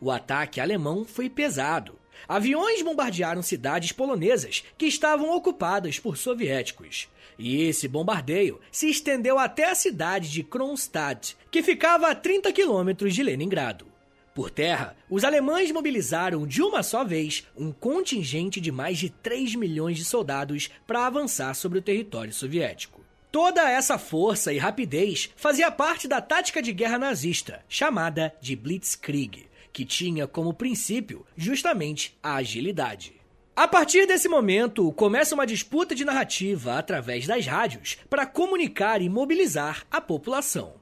O 0.00 0.08
ataque 0.08 0.60
alemão 0.60 1.04
foi 1.04 1.28
pesado. 1.28 1.98
Aviões 2.28 2.80
bombardearam 2.80 3.42
cidades 3.42 3.90
polonesas 3.90 4.62
que 4.78 4.86
estavam 4.86 5.34
ocupadas 5.34 5.98
por 5.98 6.16
soviéticos. 6.16 7.08
E 7.36 7.60
esse 7.64 7.88
bombardeio 7.88 8.60
se 8.70 8.88
estendeu 8.88 9.36
até 9.36 9.68
a 9.68 9.74
cidade 9.74 10.30
de 10.30 10.44
Kronstadt, 10.44 11.36
que 11.50 11.60
ficava 11.60 12.08
a 12.08 12.14
30 12.14 12.52
quilômetros 12.52 13.16
de 13.16 13.24
Leningrado. 13.24 13.84
Por 14.32 14.48
terra, 14.48 14.96
os 15.10 15.24
alemães 15.24 15.72
mobilizaram 15.72 16.46
de 16.46 16.62
uma 16.62 16.84
só 16.84 17.02
vez 17.02 17.44
um 17.56 17.72
contingente 17.72 18.60
de 18.60 18.70
mais 18.70 18.96
de 18.96 19.10
3 19.10 19.56
milhões 19.56 19.96
de 19.96 20.04
soldados 20.04 20.70
para 20.86 21.04
avançar 21.04 21.52
sobre 21.54 21.80
o 21.80 21.82
território 21.82 22.32
soviético. 22.32 22.97
Toda 23.30 23.70
essa 23.70 23.98
força 23.98 24.54
e 24.54 24.58
rapidez 24.58 25.30
fazia 25.36 25.70
parte 25.70 26.08
da 26.08 26.20
tática 26.20 26.62
de 26.62 26.72
guerra 26.72 26.98
nazista, 26.98 27.62
chamada 27.68 28.34
de 28.40 28.56
Blitzkrieg, 28.56 29.46
que 29.70 29.84
tinha 29.84 30.26
como 30.26 30.54
princípio 30.54 31.26
justamente 31.36 32.16
a 32.22 32.36
agilidade. 32.36 33.20
A 33.54 33.68
partir 33.68 34.06
desse 34.06 34.28
momento, 34.28 34.90
começa 34.92 35.34
uma 35.34 35.46
disputa 35.46 35.94
de 35.94 36.06
narrativa 36.06 36.78
através 36.78 37.26
das 37.26 37.44
rádios 37.44 37.98
para 38.08 38.24
comunicar 38.24 39.02
e 39.02 39.10
mobilizar 39.10 39.84
a 39.90 40.00
população. 40.00 40.74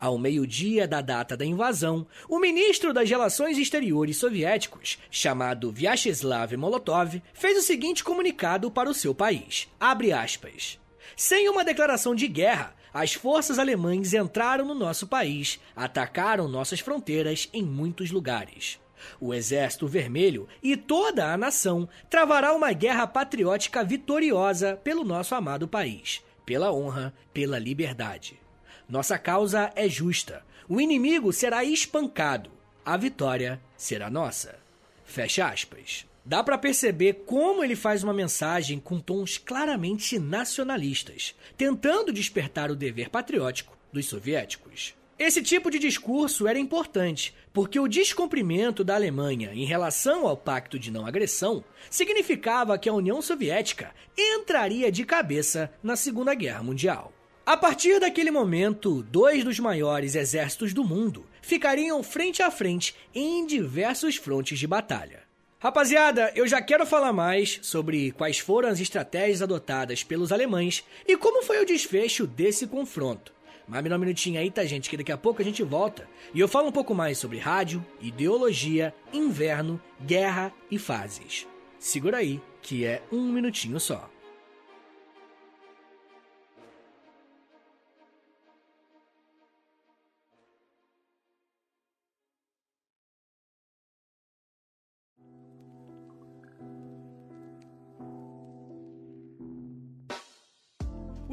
Ao 0.00 0.18
meio-dia 0.18 0.88
da 0.88 1.00
data 1.00 1.36
da 1.36 1.44
invasão, 1.44 2.06
o 2.28 2.40
ministro 2.40 2.92
das 2.92 3.08
Relações 3.08 3.56
Exteriores 3.56 4.16
soviéticos, 4.16 4.98
chamado 5.10 5.70
Vyacheslav 5.70 6.56
Molotov, 6.56 7.22
fez 7.32 7.56
o 7.56 7.62
seguinte 7.62 8.02
comunicado 8.02 8.68
para 8.68 8.90
o 8.90 8.94
seu 8.94 9.14
país: 9.14 9.68
abre 9.78 10.12
aspas. 10.12 10.82
Sem 11.16 11.48
uma 11.48 11.64
declaração 11.64 12.14
de 12.14 12.26
guerra, 12.26 12.74
as 12.92 13.14
forças 13.14 13.58
alemãs 13.58 14.14
entraram 14.14 14.64
no 14.64 14.74
nosso 14.74 15.06
país, 15.06 15.60
atacaram 15.74 16.46
nossas 16.46 16.80
fronteiras 16.80 17.48
em 17.52 17.62
muitos 17.62 18.10
lugares. 18.10 18.78
O 19.20 19.34
Exército 19.34 19.86
Vermelho 19.86 20.48
e 20.62 20.76
toda 20.76 21.32
a 21.32 21.36
nação 21.36 21.88
travará 22.08 22.54
uma 22.54 22.72
guerra 22.72 23.06
patriótica 23.06 23.84
vitoriosa 23.84 24.76
pelo 24.82 25.04
nosso 25.04 25.34
amado 25.34 25.68
país, 25.68 26.22
pela 26.46 26.72
honra, 26.72 27.12
pela 27.32 27.58
liberdade. 27.58 28.40
Nossa 28.88 29.18
causa 29.18 29.72
é 29.74 29.88
justa. 29.88 30.44
O 30.68 30.80
inimigo 30.80 31.32
será 31.32 31.64
espancado. 31.64 32.50
A 32.84 32.96
vitória 32.96 33.60
será 33.76 34.10
nossa. 34.10 34.58
Fecha 35.04 35.48
aspas. 35.48 36.06
Dá 36.24 36.42
para 36.42 36.56
perceber 36.56 37.24
como 37.26 37.62
ele 37.62 37.76
faz 37.76 38.02
uma 38.02 38.14
mensagem 38.14 38.80
com 38.80 38.98
tons 38.98 39.36
claramente 39.36 40.18
nacionalistas, 40.18 41.34
tentando 41.54 42.12
despertar 42.12 42.70
o 42.70 42.76
dever 42.76 43.10
patriótico 43.10 43.76
dos 43.92 44.06
soviéticos. 44.06 44.94
Esse 45.18 45.42
tipo 45.42 45.70
de 45.70 45.78
discurso 45.78 46.48
era 46.48 46.58
importante, 46.58 47.34
porque 47.52 47.78
o 47.78 47.86
descumprimento 47.86 48.82
da 48.82 48.94
Alemanha 48.94 49.52
em 49.52 49.64
relação 49.64 50.26
ao 50.26 50.36
Pacto 50.36 50.78
de 50.78 50.90
Não 50.90 51.06
Agressão 51.06 51.62
significava 51.90 52.78
que 52.78 52.88
a 52.88 52.94
União 52.94 53.20
Soviética 53.20 53.94
entraria 54.16 54.90
de 54.90 55.04
cabeça 55.04 55.70
na 55.82 55.94
Segunda 55.94 56.34
Guerra 56.34 56.62
Mundial. 56.62 57.12
A 57.46 57.56
partir 57.56 58.00
daquele 58.00 58.30
momento, 58.30 59.02
dois 59.02 59.44
dos 59.44 59.60
maiores 59.60 60.14
exércitos 60.14 60.72
do 60.72 60.82
mundo 60.82 61.26
ficariam 61.42 62.02
frente 62.02 62.42
a 62.42 62.50
frente 62.50 62.94
em 63.14 63.46
diversos 63.46 64.16
frontes 64.16 64.58
de 64.58 64.66
batalha. 64.66 65.23
Rapaziada, 65.64 66.30
eu 66.36 66.46
já 66.46 66.60
quero 66.60 66.84
falar 66.84 67.10
mais 67.10 67.58
sobre 67.62 68.12
quais 68.12 68.38
foram 68.38 68.68
as 68.68 68.80
estratégias 68.80 69.40
adotadas 69.40 70.04
pelos 70.04 70.30
alemães 70.30 70.84
e 71.08 71.16
como 71.16 71.42
foi 71.42 71.62
o 71.62 71.64
desfecho 71.64 72.26
desse 72.26 72.66
confronto. 72.66 73.32
Mas 73.66 73.82
me 73.82 73.88
dá 73.88 73.96
um 73.96 73.98
minutinho 73.98 74.38
aí, 74.38 74.50
tá, 74.50 74.62
gente? 74.66 74.90
Que 74.90 74.98
daqui 74.98 75.10
a 75.10 75.16
pouco 75.16 75.40
a 75.40 75.44
gente 75.44 75.62
volta 75.62 76.06
e 76.34 76.40
eu 76.40 76.46
falo 76.46 76.68
um 76.68 76.70
pouco 76.70 76.94
mais 76.94 77.16
sobre 77.16 77.38
rádio, 77.38 77.82
ideologia, 77.98 78.94
inverno, 79.10 79.80
guerra 80.02 80.52
e 80.70 80.78
fases. 80.78 81.46
Segura 81.78 82.18
aí, 82.18 82.42
que 82.60 82.84
é 82.84 83.00
um 83.10 83.32
minutinho 83.32 83.80
só. 83.80 84.10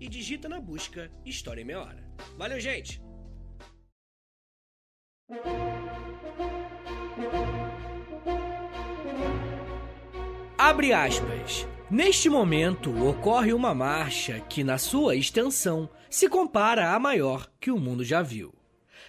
e 0.00 0.08
digita 0.08 0.48
na 0.48 0.60
busca 0.60 1.10
História 1.24 1.62
em 1.62 1.64
Meia 1.64 1.80
Hora. 1.80 2.04
Valeu, 2.36 2.60
gente! 2.60 3.00
Abre 10.58 10.92
aspas. 10.92 11.66
Neste 11.90 12.28
momento 12.28 12.90
ocorre 13.06 13.52
uma 13.52 13.74
marcha 13.74 14.40
que, 14.40 14.64
na 14.64 14.78
sua 14.78 15.14
extensão, 15.14 15.88
se 16.10 16.28
compara 16.28 16.92
à 16.92 16.98
maior 16.98 17.48
que 17.60 17.70
o 17.70 17.78
mundo 17.78 18.04
já 18.04 18.22
viu. 18.22 18.52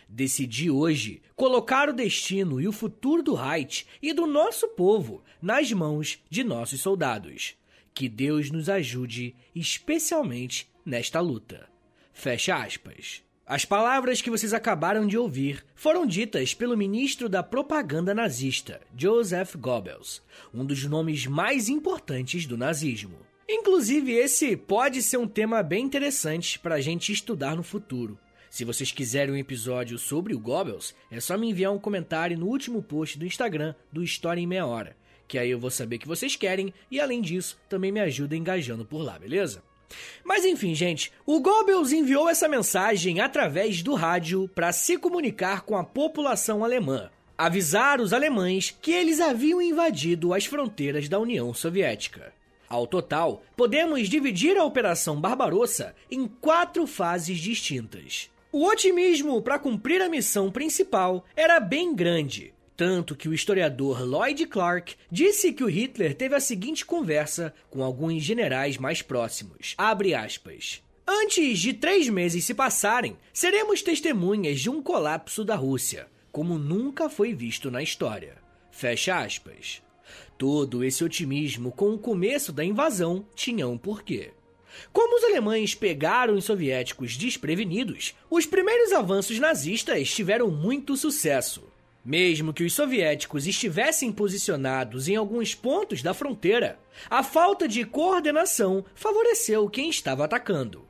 Decidi 0.08 0.70
hoje 0.70 1.22
colocar 1.36 1.90
o 1.90 1.94
destino 1.94 2.62
e 2.62 2.68
o 2.68 2.72
futuro 2.72 3.24
do 3.24 3.36
Haiti 3.36 3.88
e 4.02 4.14
do 4.14 4.26
nosso 4.26 4.68
povo 4.70 5.24
nas 5.42 5.72
mãos 5.72 6.20
de 6.30 6.44
nossos 6.44 6.82
soldados. 6.82 7.56
Que 7.98 8.08
Deus 8.08 8.52
nos 8.52 8.70
ajude, 8.70 9.36
especialmente 9.56 10.70
nesta 10.86 11.20
luta. 11.20 11.68
Fecha 12.14 12.56
aspas. 12.56 13.24
As 13.44 13.66
palavras 13.66 14.22
que 14.22 14.30
vocês 14.30 14.54
acabaram 14.54 15.08
de 15.08 15.18
ouvir 15.18 15.66
foram 15.74 16.06
ditas 16.06 16.54
pelo 16.54 16.78
ministro 16.78 17.28
da 17.28 17.42
propaganda 17.42 18.14
nazista, 18.14 18.80
Joseph 18.96 19.56
Goebbels, 19.56 20.22
um 20.54 20.64
dos 20.64 20.86
nomes 20.86 21.26
mais 21.26 21.70
importantes 21.70 22.46
do 22.46 22.56
nazismo. 22.56 23.18
Inclusive, 23.50 24.12
esse 24.12 24.56
pode 24.56 25.02
ser 25.02 25.18
um 25.18 25.28
tema 25.28 25.64
bem 25.64 25.84
interessante 25.84 26.60
para 26.60 26.76
a 26.76 26.82
gente 26.82 27.12
estudar 27.12 27.56
no 27.56 27.64
futuro. 27.64 28.16
Se 28.48 28.64
vocês 28.64 28.92
quiserem 28.92 29.34
um 29.34 29.38
episódio 29.38 29.98
sobre 29.98 30.36
o 30.36 30.40
Goebbels, 30.40 30.94
é 31.10 31.20
só 31.20 31.36
me 31.36 31.50
enviar 31.50 31.74
um 31.74 31.80
comentário 31.80 32.38
no 32.38 32.46
último 32.46 32.84
post 32.84 33.18
do 33.18 33.26
Instagram 33.26 33.74
do 33.92 34.04
História 34.04 34.40
em 34.40 34.46
Meia 34.46 34.68
Hora 34.68 34.96
que 35.28 35.38
aí 35.38 35.52
eu 35.52 35.60
vou 35.60 35.70
saber 35.70 35.98
que 35.98 36.08
vocês 36.08 36.36
querem 36.36 36.74
e 36.90 37.00
além 37.00 37.22
disso, 37.22 37.58
também 37.68 37.92
me 37.92 38.00
ajuda 38.00 38.36
engajando 38.36 38.86
por 38.86 39.00
lá, 39.02 39.20
beleza? 39.20 39.62
Mas 40.24 40.46
enfim, 40.46 40.76
gente, 40.76 41.12
o 41.26 41.40
Goebbels 41.40 41.92
enviou 41.92 42.30
essa 42.30 42.48
mensagem 42.48 43.20
através 43.20 43.82
do 43.82 43.94
rádio 43.94 44.50
para 44.54 44.72
se 44.72 44.98
comunicar 44.98 45.62
com 45.62 45.78
a 45.78 45.84
população 45.84 46.64
alemã, 46.64 47.10
avisar 47.38 48.02
os 48.02 48.14
alemães 48.14 48.76
que 48.82 48.92
eles 48.92 49.20
haviam 49.20 49.62
invadido 49.62 50.34
as 50.34 50.46
fronteiras 50.46 51.08
da 51.08 51.20
União 51.20 51.54
Soviética. 51.54 52.34
Ao 52.70 52.86
total, 52.86 53.44
podemos 53.56 54.10
dividir 54.10 54.58
a 54.58 54.66
Operação 54.66 55.20
Barbarossa 55.22 55.96
em 56.12 56.28
quatro 56.28 56.86
fases 56.86 57.38
distintas. 57.40 58.30
O 58.52 58.66
otimismo 58.66 59.42
para 59.42 59.60
cumprir 59.60 60.02
a 60.02 60.10
missão 60.10 60.52
principal 60.52 61.24
era 61.36 61.60
bem 61.60 61.96
grande, 61.96 62.54
tanto 62.78 63.16
que 63.16 63.28
o 63.28 63.34
historiador 63.34 64.06
Lloyd 64.06 64.46
Clark 64.46 64.96
disse 65.12 65.52
que 65.52 65.64
o 65.64 65.70
Hitler 65.70 66.14
teve 66.14 66.36
a 66.36 66.40
seguinte 66.40 66.86
conversa 66.86 67.52
com 67.72 67.84
alguns 67.84 68.22
generais 68.22 68.78
mais 68.78 69.02
próximos. 69.02 69.74
Abre 69.76 70.14
aspas. 70.14 70.84
Antes 71.06 71.60
de 71.60 71.74
três 71.74 72.08
meses 72.08 72.46
se 72.46 72.54
passarem, 72.54 73.18
seremos 73.34 73.82
testemunhas 73.82 74.60
de 74.60 74.70
um 74.70 74.82
colapso 74.82 75.44
da 75.44 75.56
Rússia, 75.56 76.08
como 76.32 76.60
nunca 76.60 77.10
foi 77.10 77.34
visto 77.34 77.72
na 77.72 77.82
história. 77.82 78.36
Fecha 78.70 79.18
aspas. 79.18 79.82
Todo 80.38 80.84
esse 80.84 81.04
otimismo 81.04 81.72
com 81.72 81.90
o 81.94 81.98
começo 81.98 82.54
da 82.54 82.64
invasão 82.64 83.26
tinha 83.34 83.68
um 83.68 83.78
porquê. 83.78 84.32
Como 84.94 85.18
os 85.18 85.24
alemães 85.24 85.74
pegaram 85.74 86.36
os 86.36 86.46
soviéticos 86.46 87.18
desprevenidos, 87.18 88.14
os 88.30 88.46
primeiros 88.46 88.92
avanços 88.92 89.40
nazistas 89.40 90.14
tiveram 90.14 90.52
muito 90.52 90.96
sucesso. 90.96 91.64
Mesmo 92.08 92.54
que 92.54 92.64
os 92.64 92.72
soviéticos 92.72 93.46
estivessem 93.46 94.14
posicionados 94.14 95.10
em 95.10 95.18
alguns 95.18 95.54
pontos 95.54 96.02
da 96.02 96.14
fronteira, 96.14 96.80
a 97.10 97.22
falta 97.22 97.68
de 97.68 97.84
coordenação 97.84 98.86
favoreceu 98.96 99.70
quem 99.70 99.90
estava 99.90 100.24
atacando. 100.24 100.88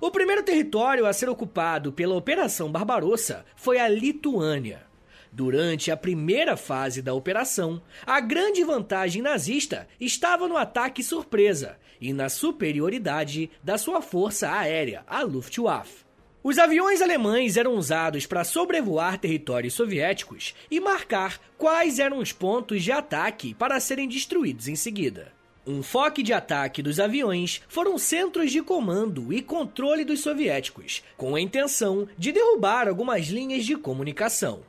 O 0.00 0.10
primeiro 0.10 0.42
território 0.42 1.06
a 1.06 1.12
ser 1.12 1.28
ocupado 1.28 1.92
pela 1.92 2.16
Operação 2.16 2.68
Barbarossa 2.68 3.46
foi 3.54 3.78
a 3.78 3.86
Lituânia. 3.86 4.84
Durante 5.30 5.92
a 5.92 5.96
primeira 5.96 6.56
fase 6.56 7.00
da 7.00 7.14
operação, 7.14 7.80
a 8.04 8.18
grande 8.18 8.64
vantagem 8.64 9.22
nazista 9.22 9.86
estava 10.00 10.48
no 10.48 10.56
ataque 10.56 11.00
surpresa 11.00 11.78
e 12.00 12.12
na 12.12 12.28
superioridade 12.28 13.52
da 13.62 13.78
sua 13.78 14.02
força 14.02 14.50
aérea, 14.50 15.04
a 15.06 15.22
Luftwaffe. 15.22 16.05
Os 16.48 16.58
aviões 16.58 17.02
alemães 17.02 17.56
eram 17.56 17.74
usados 17.74 18.24
para 18.24 18.44
sobrevoar 18.44 19.18
territórios 19.18 19.74
soviéticos 19.74 20.54
e 20.70 20.78
marcar 20.78 21.40
quais 21.58 21.98
eram 21.98 22.18
os 22.18 22.30
pontos 22.30 22.84
de 22.84 22.92
ataque 22.92 23.52
para 23.52 23.80
serem 23.80 24.08
destruídos 24.08 24.68
em 24.68 24.76
seguida. 24.76 25.32
Um 25.66 25.82
foco 25.82 26.22
de 26.22 26.32
ataque 26.32 26.84
dos 26.84 27.00
aviões 27.00 27.60
foram 27.66 27.98
centros 27.98 28.52
de 28.52 28.62
comando 28.62 29.32
e 29.32 29.42
controle 29.42 30.04
dos 30.04 30.20
soviéticos, 30.20 31.02
com 31.16 31.34
a 31.34 31.40
intenção 31.40 32.06
de 32.16 32.30
derrubar 32.30 32.86
algumas 32.86 33.26
linhas 33.26 33.64
de 33.64 33.74
comunicação. 33.74 34.60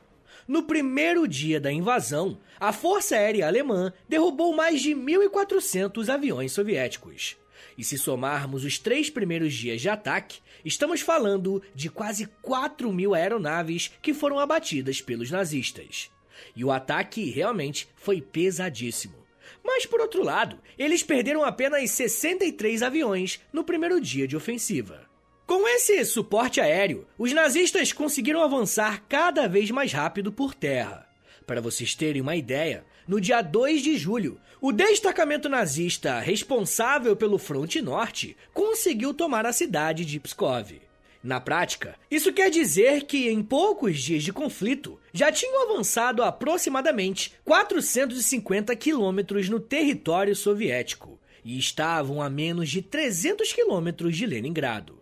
No 0.48 0.64
primeiro 0.64 1.28
dia 1.28 1.60
da 1.60 1.70
invasão, 1.70 2.38
a 2.58 2.72
Força 2.72 3.14
Aérea 3.14 3.46
Alemã 3.46 3.92
derrubou 4.08 4.52
mais 4.52 4.82
de 4.82 4.96
1.400 4.96 6.12
aviões 6.12 6.50
soviéticos. 6.50 7.36
E 7.76 7.84
se 7.84 7.96
somarmos 7.96 8.64
os 8.64 8.78
três 8.78 9.08
primeiros 9.10 9.54
dias 9.54 9.80
de 9.80 9.88
ataque, 9.88 10.40
estamos 10.64 11.00
falando 11.00 11.62
de 11.74 11.88
quase 11.88 12.26
4 12.42 12.92
mil 12.92 13.14
aeronaves 13.14 13.90
que 14.02 14.14
foram 14.14 14.38
abatidas 14.38 15.00
pelos 15.00 15.30
nazistas. 15.30 16.10
E 16.54 16.64
o 16.64 16.70
ataque 16.70 17.30
realmente 17.30 17.88
foi 17.96 18.20
pesadíssimo. 18.20 19.16
Mas 19.64 19.86
por 19.86 20.00
outro 20.00 20.22
lado, 20.22 20.58
eles 20.78 21.02
perderam 21.02 21.44
apenas 21.44 21.90
63 21.90 22.82
aviões 22.82 23.40
no 23.52 23.64
primeiro 23.64 24.00
dia 24.00 24.26
de 24.26 24.36
ofensiva. 24.36 25.08
Com 25.46 25.66
esse 25.66 26.04
suporte 26.04 26.60
aéreo, 26.60 27.06
os 27.16 27.32
nazistas 27.32 27.92
conseguiram 27.92 28.42
avançar 28.42 29.04
cada 29.08 29.48
vez 29.48 29.70
mais 29.70 29.92
rápido 29.92 30.30
por 30.30 30.54
terra. 30.54 31.08
Para 31.46 31.62
vocês 31.62 31.94
terem 31.94 32.20
uma 32.20 32.36
ideia, 32.36 32.84
no 33.08 33.18
dia 33.18 33.40
2 33.40 33.82
de 33.82 33.96
julho, 33.96 34.38
o 34.60 34.70
destacamento 34.70 35.48
nazista 35.48 36.20
responsável 36.20 37.16
pelo 37.16 37.38
fronte 37.38 37.80
norte 37.80 38.36
conseguiu 38.52 39.14
tomar 39.14 39.46
a 39.46 39.52
cidade 39.52 40.04
de 40.04 40.20
Pskov. 40.20 40.78
Na 41.22 41.40
prática, 41.40 41.96
isso 42.10 42.32
quer 42.34 42.50
dizer 42.50 43.06
que 43.06 43.30
em 43.30 43.42
poucos 43.42 43.98
dias 43.98 44.22
de 44.22 44.30
conflito 44.30 45.00
já 45.10 45.32
tinham 45.32 45.62
avançado 45.62 46.22
aproximadamente 46.22 47.34
450 47.46 48.76
quilômetros 48.76 49.48
no 49.48 49.58
território 49.58 50.36
soviético 50.36 51.18
e 51.42 51.58
estavam 51.58 52.20
a 52.20 52.28
menos 52.28 52.68
de 52.68 52.82
300 52.82 53.54
quilômetros 53.54 54.14
de 54.14 54.26
Leningrado. 54.26 55.00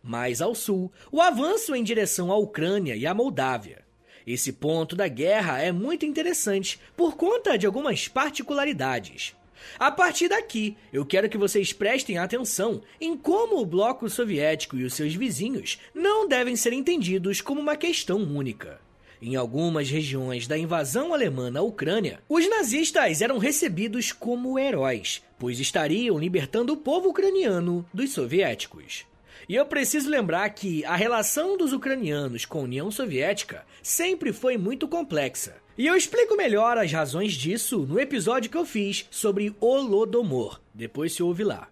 Mais 0.00 0.40
ao 0.40 0.54
sul, 0.54 0.92
o 1.10 1.20
avanço 1.20 1.74
em 1.74 1.82
direção 1.82 2.30
à 2.30 2.36
Ucrânia 2.36 2.94
e 2.94 3.04
à 3.04 3.12
Moldávia 3.12 3.87
esse 4.32 4.52
ponto 4.52 4.94
da 4.94 5.08
guerra 5.08 5.60
é 5.60 5.72
muito 5.72 6.04
interessante 6.04 6.78
por 6.96 7.16
conta 7.16 7.56
de 7.56 7.66
algumas 7.66 8.08
particularidades. 8.08 9.34
A 9.78 9.90
partir 9.90 10.28
daqui, 10.28 10.76
eu 10.92 11.04
quero 11.04 11.28
que 11.28 11.38
vocês 11.38 11.72
prestem 11.72 12.18
atenção 12.18 12.82
em 13.00 13.16
como 13.16 13.60
o 13.60 13.66
bloco 13.66 14.08
soviético 14.08 14.76
e 14.76 14.84
os 14.84 14.94
seus 14.94 15.14
vizinhos 15.14 15.78
não 15.94 16.28
devem 16.28 16.56
ser 16.56 16.72
entendidos 16.72 17.40
como 17.40 17.60
uma 17.60 17.76
questão 17.76 18.18
única. 18.18 18.80
Em 19.20 19.34
algumas 19.34 19.90
regiões 19.90 20.46
da 20.46 20.56
invasão 20.56 21.12
alemã 21.12 21.50
na 21.50 21.60
Ucrânia, 21.60 22.20
os 22.28 22.48
nazistas 22.48 23.20
eram 23.20 23.38
recebidos 23.38 24.12
como 24.12 24.58
heróis, 24.58 25.22
pois 25.38 25.58
estariam 25.58 26.18
libertando 26.18 26.72
o 26.72 26.76
povo 26.76 27.08
ucraniano 27.08 27.84
dos 27.92 28.10
soviéticos. 28.10 29.06
E 29.48 29.54
eu 29.54 29.64
preciso 29.64 30.10
lembrar 30.10 30.50
que 30.50 30.84
a 30.84 30.94
relação 30.94 31.56
dos 31.56 31.72
ucranianos 31.72 32.44
com 32.44 32.58
a 32.58 32.62
União 32.64 32.90
Soviética 32.90 33.64
sempre 33.82 34.30
foi 34.30 34.58
muito 34.58 34.86
complexa. 34.86 35.56
E 35.78 35.86
eu 35.86 35.96
explico 35.96 36.36
melhor 36.36 36.76
as 36.76 36.92
razões 36.92 37.32
disso 37.32 37.86
no 37.86 37.98
episódio 37.98 38.50
que 38.50 38.58
eu 38.58 38.66
fiz 38.66 39.06
sobre 39.10 39.56
Holodomor. 39.58 40.60
Depois 40.74 41.14
se 41.14 41.22
ouve 41.22 41.44
lá. 41.44 41.68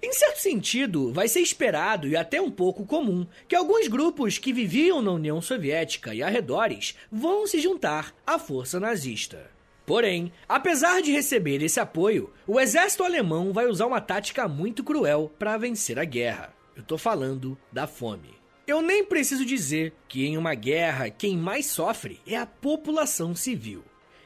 Em 0.00 0.12
certo 0.12 0.38
sentido, 0.38 1.12
vai 1.12 1.26
ser 1.26 1.40
esperado 1.40 2.06
e 2.06 2.16
até 2.16 2.40
um 2.40 2.52
pouco 2.52 2.86
comum 2.86 3.26
que 3.48 3.56
alguns 3.56 3.88
grupos 3.88 4.38
que 4.38 4.52
viviam 4.52 5.02
na 5.02 5.10
União 5.10 5.40
Soviética 5.40 6.14
e 6.14 6.22
arredores 6.22 6.94
vão 7.10 7.48
se 7.48 7.58
juntar 7.58 8.14
à 8.24 8.38
força 8.38 8.78
nazista. 8.78 9.50
Porém, 9.84 10.30
apesar 10.48 11.00
de 11.00 11.10
receber 11.10 11.62
esse 11.62 11.80
apoio, 11.80 12.32
o 12.46 12.60
exército 12.60 13.02
alemão 13.02 13.52
vai 13.52 13.66
usar 13.66 13.86
uma 13.86 14.00
tática 14.00 14.46
muito 14.46 14.84
cruel 14.84 15.32
para 15.38 15.56
vencer 15.56 15.98
a 15.98 16.04
guerra. 16.04 16.57
Eu 16.78 16.84
tô 16.84 16.96
falando 16.96 17.58
da 17.72 17.88
fome. 17.88 18.38
Eu 18.64 18.80
nem 18.80 19.04
preciso 19.04 19.44
dizer 19.44 19.92
que 20.06 20.24
em 20.24 20.38
uma 20.38 20.54
guerra 20.54 21.10
quem 21.10 21.36
mais 21.36 21.66
sofre 21.66 22.20
é 22.24 22.36
a 22.36 22.46
população 22.46 23.34
civil, 23.34 23.82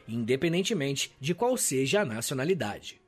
independentemente 0.06 1.16
de 1.18 1.34
qual 1.34 1.56
seja 1.56 2.02
a 2.02 2.04
nacionalidade. 2.04 3.00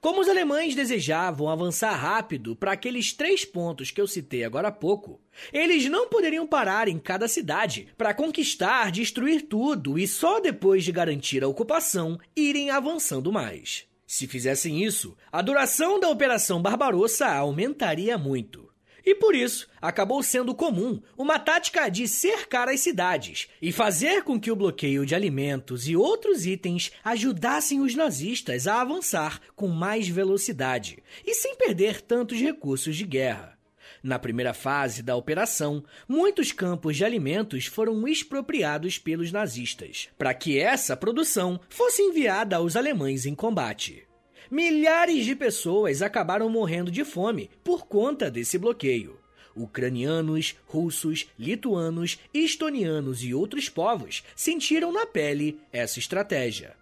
Como 0.00 0.20
os 0.20 0.28
alemães 0.28 0.74
desejavam 0.74 1.48
avançar 1.48 1.94
rápido 1.94 2.56
para 2.56 2.72
aqueles 2.72 3.12
três 3.12 3.44
pontos 3.44 3.92
que 3.92 4.00
eu 4.00 4.06
citei 4.08 4.42
agora 4.42 4.66
há 4.66 4.72
pouco, 4.72 5.20
eles 5.52 5.88
não 5.88 6.08
poderiam 6.08 6.44
parar 6.44 6.88
em 6.88 6.98
cada 6.98 7.28
cidade 7.28 7.86
para 7.96 8.12
conquistar, 8.12 8.90
destruir 8.90 9.42
tudo 9.42 9.96
e 9.96 10.08
só 10.08 10.40
depois 10.40 10.82
de 10.82 10.90
garantir 10.90 11.44
a 11.44 11.48
ocupação 11.48 12.18
irem 12.34 12.70
avançando 12.70 13.30
mais. 13.30 13.86
Se 14.04 14.26
fizessem 14.26 14.82
isso, 14.82 15.16
a 15.30 15.40
duração 15.40 16.00
da 16.00 16.08
Operação 16.08 16.60
Barbarossa 16.60 17.28
aumentaria 17.28 18.18
muito. 18.18 18.67
E 19.08 19.14
por 19.14 19.34
isso, 19.34 19.66
acabou 19.80 20.22
sendo 20.22 20.54
comum 20.54 21.00
uma 21.16 21.38
tática 21.38 21.88
de 21.88 22.06
cercar 22.06 22.68
as 22.68 22.80
cidades 22.80 23.48
e 23.62 23.72
fazer 23.72 24.22
com 24.22 24.38
que 24.38 24.50
o 24.50 24.54
bloqueio 24.54 25.06
de 25.06 25.14
alimentos 25.14 25.88
e 25.88 25.96
outros 25.96 26.44
itens 26.44 26.92
ajudassem 27.02 27.80
os 27.80 27.94
nazistas 27.94 28.66
a 28.66 28.82
avançar 28.82 29.40
com 29.56 29.68
mais 29.68 30.06
velocidade 30.06 31.02
e 31.24 31.34
sem 31.34 31.56
perder 31.56 32.02
tantos 32.02 32.38
recursos 32.38 32.96
de 32.96 33.06
guerra. 33.06 33.58
Na 34.02 34.18
primeira 34.18 34.52
fase 34.52 35.02
da 35.02 35.16
operação, 35.16 35.82
muitos 36.06 36.52
campos 36.52 36.94
de 36.94 37.02
alimentos 37.02 37.64
foram 37.64 38.06
expropriados 38.06 38.98
pelos 38.98 39.32
nazistas, 39.32 40.10
para 40.18 40.34
que 40.34 40.58
essa 40.58 40.94
produção 40.94 41.58
fosse 41.70 42.02
enviada 42.02 42.56
aos 42.56 42.76
alemães 42.76 43.24
em 43.24 43.34
combate 43.34 44.06
milhares 44.50 45.24
de 45.24 45.34
pessoas 45.34 46.02
acabaram 46.02 46.48
morrendo 46.48 46.90
de 46.90 47.04
fome 47.04 47.50
por 47.62 47.86
conta 47.86 48.30
desse 48.30 48.58
bloqueio. 48.58 49.18
Ucranianos, 49.54 50.54
russos, 50.66 51.26
lituanos, 51.38 52.18
estonianos 52.32 53.22
e 53.24 53.34
outros 53.34 53.68
povos 53.68 54.22
sentiram 54.36 54.92
na 54.92 55.04
pele 55.04 55.58
essa 55.72 55.98
estratégia. 55.98 56.76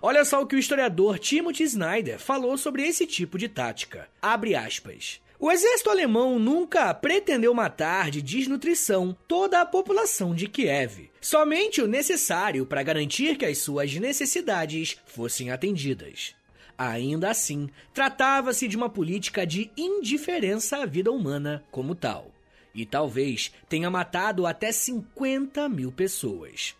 Olha 0.00 0.24
só 0.24 0.40
o 0.40 0.46
que 0.46 0.56
o 0.56 0.58
historiador 0.58 1.18
Timothy 1.18 1.64
Snyder 1.64 2.18
falou 2.18 2.56
sobre 2.56 2.86
esse 2.86 3.06
tipo 3.06 3.36
de 3.36 3.48
tática. 3.48 4.08
Abre 4.22 4.54
aspas. 4.54 5.20
O 5.38 5.52
exército 5.52 5.90
alemão 5.90 6.38
nunca 6.38 6.94
pretendeu 6.94 7.52
matar 7.52 8.10
de 8.10 8.22
desnutrição 8.22 9.14
toda 9.28 9.60
a 9.60 9.66
população 9.66 10.34
de 10.34 10.48
Kiev, 10.48 11.10
somente 11.20 11.82
o 11.82 11.86
necessário 11.86 12.64
para 12.64 12.82
garantir 12.82 13.36
que 13.36 13.44
as 13.44 13.58
suas 13.58 13.94
necessidades 13.96 14.96
fossem 15.04 15.50
atendidas. 15.50 16.35
Ainda 16.78 17.30
assim, 17.30 17.70
tratava-se 17.94 18.68
de 18.68 18.76
uma 18.76 18.90
política 18.90 19.46
de 19.46 19.70
indiferença 19.76 20.78
à 20.78 20.86
vida 20.86 21.10
humana 21.10 21.64
como 21.70 21.94
tal. 21.94 22.30
E 22.74 22.84
talvez 22.84 23.52
tenha 23.68 23.90
matado 23.90 24.46
até 24.46 24.70
50 24.70 25.68
mil 25.68 25.90
pessoas. 25.90 26.74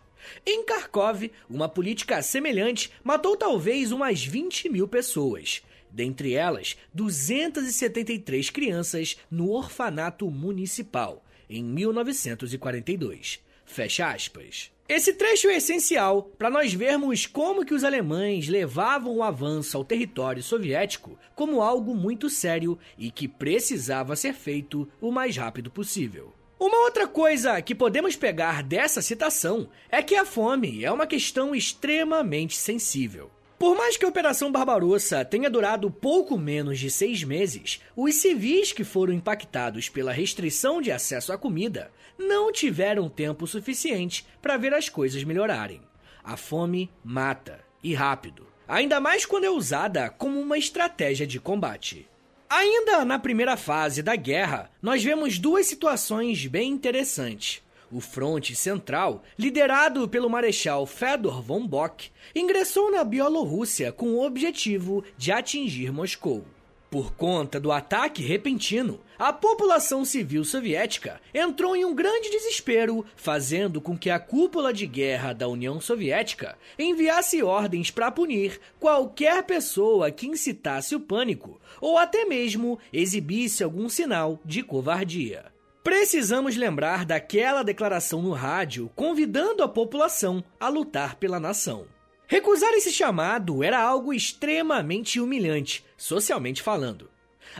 Em 0.45 0.63
Kharkov, 0.63 1.31
uma 1.49 1.67
política 1.67 2.21
semelhante 2.21 2.91
matou 3.03 3.35
talvez 3.35 3.91
umas 3.91 4.23
20 4.23 4.69
mil 4.69 4.87
pessoas, 4.87 5.63
dentre 5.89 6.33
elas 6.33 6.77
273 6.93 8.49
crianças 8.49 9.17
no 9.31 9.49
orfanato 9.49 10.29
municipal, 10.29 11.23
em 11.49 11.63
1942. 11.63 13.39
Fecha 13.65 14.11
aspas. 14.11 14.71
Esse 14.89 15.11
trecho 15.11 15.49
é 15.49 15.57
essencial 15.57 16.23
para 16.37 16.49
nós 16.49 16.73
vermos 16.73 17.25
como 17.25 17.65
que 17.65 17.73
os 17.73 17.83
alemães 17.83 18.47
levavam 18.47 19.17
o 19.17 19.23
avanço 19.23 19.75
ao 19.75 19.83
território 19.83 20.41
soviético 20.41 21.19
como 21.35 21.61
algo 21.61 21.93
muito 21.93 22.29
sério 22.29 22.79
e 22.97 23.11
que 23.11 23.27
precisava 23.27 24.15
ser 24.15 24.33
feito 24.33 24.87
o 25.01 25.11
mais 25.11 25.35
rápido 25.35 25.69
possível. 25.69 26.33
Uma 26.57 26.85
outra 26.85 27.05
coisa 27.05 27.61
que 27.61 27.75
podemos 27.75 28.15
pegar 28.15 28.63
dessa 28.63 29.01
citação 29.01 29.69
é 29.89 30.01
que 30.01 30.15
a 30.15 30.23
fome 30.23 30.85
é 30.85 30.91
uma 30.91 31.05
questão 31.05 31.53
extremamente 31.53 32.55
sensível. 32.55 33.29
Por 33.59 33.75
mais 33.75 33.97
que 33.97 34.05
a 34.05 34.07
Operação 34.07 34.51
Barbarossa 34.51 35.25
tenha 35.25 35.49
durado 35.49 35.89
pouco 35.89 36.37
menos 36.37 36.77
de 36.77 36.91
seis 36.91 37.23
meses, 37.23 37.81
os 37.95 38.13
civis 38.15 38.71
que 38.71 38.83
foram 38.83 39.13
impactados 39.13 39.89
pela 39.89 40.11
restrição 40.11 40.79
de 40.79 40.91
acesso 40.91 41.33
à 41.33 41.37
comida 41.39 41.91
não 42.19 42.51
tiveram 42.51 43.09
tempo 43.09 43.47
suficiente 43.47 44.25
para 44.43 44.57
ver 44.57 44.75
as 44.75 44.89
coisas 44.89 45.23
melhorarem. 45.23 45.81
A 46.23 46.37
fome 46.37 46.91
mata, 47.03 47.59
e 47.83 47.95
rápido, 47.95 48.45
ainda 48.67 48.99
mais 48.99 49.25
quando 49.25 49.45
é 49.45 49.49
usada 49.49 50.09
como 50.09 50.39
uma 50.39 50.57
estratégia 50.57 51.25
de 51.25 51.39
combate. 51.39 52.07
Ainda 52.47 53.03
na 53.03 53.17
primeira 53.17 53.57
fase 53.57 54.03
da 54.03 54.15
guerra, 54.15 54.69
nós 54.81 55.03
vemos 55.03 55.39
duas 55.39 55.65
situações 55.65 56.45
bem 56.45 56.71
interessantes. 56.71 57.63
O 57.89 58.01
fronte 58.01 58.53
central, 58.53 59.23
liderado 59.39 60.09
pelo 60.09 60.29
marechal 60.29 60.85
Fedor 60.85 61.41
von 61.41 61.65
Bock, 61.65 62.09
ingressou 62.35 62.91
na 62.91 63.01
Bielorrússia 63.03 63.93
com 63.93 64.09
o 64.09 64.25
objetivo 64.25 65.05
de 65.17 65.31
atingir 65.31 65.91
Moscou. 65.93 66.43
Por 66.89 67.13
conta 67.13 67.59
do 67.59 67.71
ataque 67.71 68.21
repentino, 68.21 68.99
a 69.19 69.31
população 69.31 70.05
civil 70.05 70.43
soviética 70.43 71.19
entrou 71.33 71.75
em 71.75 71.83
um 71.83 71.93
grande 71.93 72.29
desespero, 72.29 73.05
fazendo 73.15 73.79
com 73.81 73.97
que 73.97 74.09
a 74.09 74.19
cúpula 74.19 74.73
de 74.73 74.85
guerra 74.85 75.33
da 75.33 75.47
União 75.47 75.81
Soviética 75.81 76.57
enviasse 76.79 77.41
ordens 77.41 77.91
para 77.91 78.11
punir 78.11 78.59
qualquer 78.79 79.43
pessoa 79.43 80.11
que 80.11 80.27
incitasse 80.27 80.95
o 80.95 80.99
pânico 80.99 81.59
ou 81.81 81.97
até 81.97 82.25
mesmo 82.25 82.79
exibisse 82.91 83.63
algum 83.63 83.89
sinal 83.89 84.39
de 84.45 84.63
covardia. 84.63 85.56
Precisamos 85.87 86.57
lembrar 86.57 87.05
daquela 87.05 87.63
declaração 87.63 88.21
no 88.21 88.33
rádio 88.33 88.91
convidando 88.93 89.63
a 89.63 89.69
população 89.69 90.43
a 90.59 90.67
lutar 90.67 91.15
pela 91.15 91.39
nação. 91.39 91.87
Recusar 92.27 92.73
esse 92.73 92.91
chamado 92.91 93.63
era 93.63 93.79
algo 93.79 94.13
extremamente 94.13 95.17
humilhante, 95.17 95.85
socialmente 95.95 96.61
falando. 96.61 97.09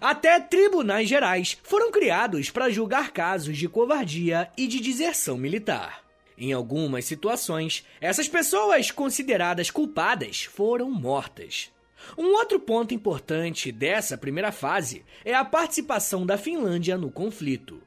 Até 0.01 0.41
tribunais 0.41 1.07
gerais 1.07 1.57
foram 1.63 1.89
criados 1.89 2.49
para 2.49 2.69
julgar 2.69 3.11
casos 3.11 3.57
de 3.57 3.69
covardia 3.69 4.51
e 4.57 4.67
de 4.67 4.81
deserção 4.81 5.37
militar. 5.37 6.03
Em 6.37 6.51
algumas 6.51 7.05
situações, 7.05 7.85
essas 8.01 8.27
pessoas 8.27 8.91
consideradas 8.91 9.71
culpadas 9.71 10.43
foram 10.43 10.91
mortas. 10.91 11.71
Um 12.17 12.33
outro 12.33 12.59
ponto 12.59 12.93
importante 12.93 13.71
dessa 13.71 14.17
primeira 14.17 14.51
fase 14.51 15.05
é 15.23 15.33
a 15.33 15.45
participação 15.45 16.25
da 16.25 16.37
Finlândia 16.37 16.97
no 16.97 17.09
conflito. 17.09 17.86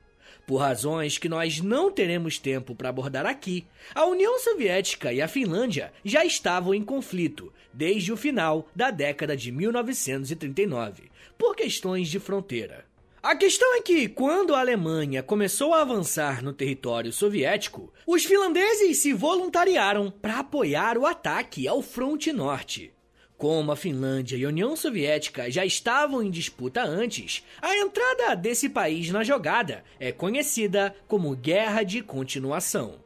Por 0.51 0.57
razões 0.57 1.17
que 1.17 1.29
nós 1.29 1.61
não 1.61 1.93
teremos 1.93 2.37
tempo 2.37 2.75
para 2.75 2.89
abordar 2.89 3.25
aqui, 3.25 3.65
a 3.95 4.05
União 4.05 4.37
Soviética 4.41 5.13
e 5.13 5.23
a 5.23 5.29
Finlândia 5.29 5.93
já 6.05 6.25
estavam 6.25 6.75
em 6.75 6.83
conflito 6.83 7.53
desde 7.73 8.13
o 8.13 8.17
final 8.17 8.69
da 8.75 8.91
década 8.91 9.37
de 9.37 9.53
1939, 9.53 11.05
por 11.39 11.55
questões 11.55 12.09
de 12.09 12.19
fronteira. 12.19 12.85
A 13.23 13.37
questão 13.37 13.77
é 13.77 13.81
que, 13.81 14.09
quando 14.09 14.53
a 14.53 14.59
Alemanha 14.59 15.23
começou 15.23 15.73
a 15.73 15.83
avançar 15.83 16.43
no 16.43 16.53
território 16.53 17.13
soviético, 17.13 17.93
os 18.05 18.25
finlandeses 18.25 18.99
se 18.99 19.13
voluntariaram 19.13 20.11
para 20.11 20.41
apoiar 20.41 20.99
o 20.99 21.07
ataque 21.07 21.69
ao 21.69 21.81
fronte 21.81 22.33
norte. 22.33 22.93
Como 23.40 23.72
a 23.72 23.76
Finlândia 23.76 24.37
e 24.37 24.44
a 24.44 24.48
União 24.48 24.76
Soviética 24.76 25.50
já 25.50 25.64
estavam 25.64 26.22
em 26.22 26.31
disputa 26.31 26.83
antes, 26.83 27.42
a 27.62 27.74
entrada 27.74 28.37
desse 28.37 28.68
país 28.68 29.09
na 29.09 29.24
jogada 29.24 29.83
é 29.98 30.12
conhecida 30.12 30.94
como 31.09 31.35
Guerra 31.35 31.83
de 31.83 32.03
Continuação. 32.03 32.96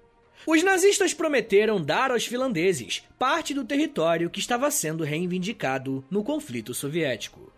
Os 0.44 0.61
nazistas 0.64 1.14
prometeram 1.14 1.81
dar 1.81 2.11
aos 2.11 2.27
finlandeses 2.27 3.05
parte 3.16 3.55
do 3.55 3.62
território 3.62 4.29
que 4.29 4.40
estava 4.40 4.73
sendo 4.73 5.05
reivindicado 5.05 6.05
no 6.11 6.25
conflito 6.25 6.75
soviético. 6.75 7.53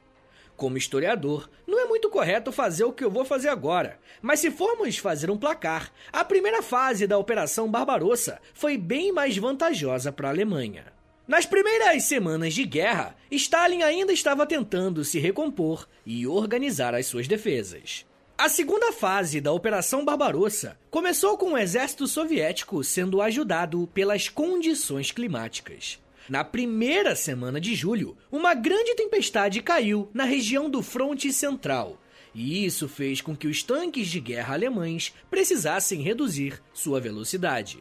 Como 0.54 0.76
historiador, 0.76 1.48
não 1.66 1.80
é 1.80 1.86
muito 1.86 2.10
correto 2.10 2.52
fazer 2.52 2.84
o 2.84 2.92
que 2.92 3.02
eu 3.02 3.10
vou 3.10 3.24
fazer 3.24 3.48
agora, 3.48 3.98
mas 4.20 4.40
se 4.40 4.50
formos 4.50 4.98
fazer 4.98 5.30
um 5.30 5.38
placar, 5.38 5.90
a 6.12 6.22
primeira 6.22 6.62
fase 6.62 7.06
da 7.06 7.16
Operação 7.16 7.70
Barbarossa 7.70 8.38
foi 8.52 8.76
bem 8.76 9.12
mais 9.12 9.34
vantajosa 9.38 10.12
para 10.12 10.28
a 10.28 10.30
Alemanha. 10.30 10.94
Nas 11.26 11.44
primeiras 11.44 12.04
semanas 12.04 12.54
de 12.54 12.64
guerra, 12.64 13.16
Stalin 13.28 13.82
ainda 13.82 14.12
estava 14.12 14.46
tentando 14.46 15.04
se 15.04 15.18
recompor 15.18 15.88
e 16.04 16.24
organizar 16.24 16.94
as 16.94 17.06
suas 17.06 17.26
defesas. 17.26 18.06
A 18.38 18.48
segunda 18.48 18.92
fase 18.92 19.40
da 19.40 19.50
Operação 19.50 20.04
Barbarossa 20.04 20.78
começou 20.88 21.36
com 21.36 21.54
o 21.54 21.58
exército 21.58 22.06
soviético 22.06 22.84
sendo 22.84 23.20
ajudado 23.20 23.88
pelas 23.92 24.28
condições 24.28 25.10
climáticas. 25.10 25.98
Na 26.28 26.44
primeira 26.44 27.16
semana 27.16 27.60
de 27.60 27.74
julho, 27.74 28.16
uma 28.30 28.54
grande 28.54 28.94
tempestade 28.94 29.60
caiu 29.62 30.08
na 30.14 30.24
região 30.24 30.70
do 30.70 30.80
fronte 30.80 31.32
central, 31.32 32.00
e 32.32 32.64
isso 32.64 32.88
fez 32.88 33.20
com 33.20 33.34
que 33.34 33.48
os 33.48 33.64
tanques 33.64 34.06
de 34.06 34.20
guerra 34.20 34.54
alemães 34.54 35.12
precisassem 35.28 36.02
reduzir 36.02 36.62
sua 36.72 37.00
velocidade. 37.00 37.78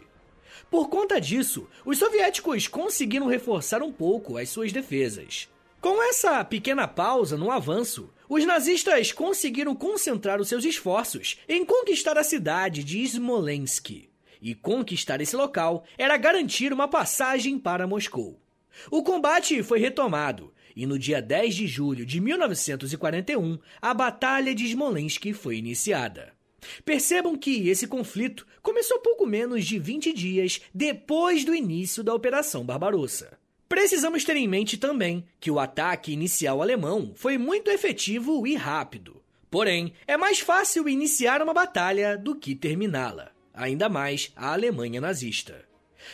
Por 0.69 0.89
conta 0.89 1.19
disso, 1.19 1.67
os 1.85 1.97
soviéticos 1.97 2.67
conseguiram 2.67 3.27
reforçar 3.27 3.81
um 3.81 3.91
pouco 3.91 4.37
as 4.37 4.49
suas 4.49 4.71
defesas. 4.71 5.49
Com 5.81 6.01
essa 6.01 6.43
pequena 6.43 6.87
pausa 6.87 7.37
no 7.37 7.51
avanço, 7.51 8.11
os 8.27 8.43
nazistas 8.45 9.11
conseguiram 9.11 9.75
concentrar 9.75 10.41
os 10.41 10.47
seus 10.47 10.65
esforços 10.65 11.39
em 11.47 11.63
conquistar 11.63 12.17
a 12.17 12.23
cidade 12.23 12.83
de 12.83 13.05
Smolensk. 13.05 14.09
E 14.41 14.55
conquistar 14.55 15.21
esse 15.21 15.35
local 15.35 15.83
era 15.97 16.17
garantir 16.17 16.73
uma 16.73 16.87
passagem 16.87 17.57
para 17.59 17.87
Moscou. 17.87 18.39
O 18.91 19.03
combate 19.03 19.63
foi 19.63 19.79
retomado 19.79 20.53
e 20.75 20.85
no 20.85 20.99
dia 20.99 21.21
10 21.21 21.55
de 21.55 21.67
julho 21.67 22.05
de 22.05 22.19
1941, 22.19 23.57
a 23.81 23.93
Batalha 23.93 24.53
de 24.53 24.67
Smolensk 24.67 25.31
foi 25.33 25.57
iniciada. 25.57 26.34
Percebam 26.83 27.35
que 27.35 27.69
esse 27.69 27.87
conflito 27.87 28.45
começou 28.61 28.99
pouco 28.99 29.25
menos 29.25 29.65
de 29.65 29.79
20 29.79 30.13
dias 30.13 30.61
depois 30.73 31.43
do 31.43 31.53
início 31.53 32.03
da 32.03 32.13
Operação 32.13 32.65
Barbarossa. 32.65 33.37
Precisamos 33.67 34.23
ter 34.23 34.35
em 34.35 34.47
mente 34.47 34.77
também 34.77 35.25
que 35.39 35.49
o 35.49 35.59
ataque 35.59 36.11
inicial 36.11 36.61
alemão 36.61 37.13
foi 37.15 37.37
muito 37.37 37.71
efetivo 37.71 38.45
e 38.45 38.55
rápido. 38.55 39.21
Porém, 39.49 39.93
é 40.05 40.17
mais 40.17 40.39
fácil 40.39 40.87
iniciar 40.87 41.41
uma 41.41 41.53
batalha 41.53 42.17
do 42.17 42.35
que 42.35 42.53
terminá-la, 42.53 43.31
ainda 43.53 43.89
mais 43.89 44.31
a 44.35 44.51
Alemanha 44.53 45.01
nazista. 45.01 45.65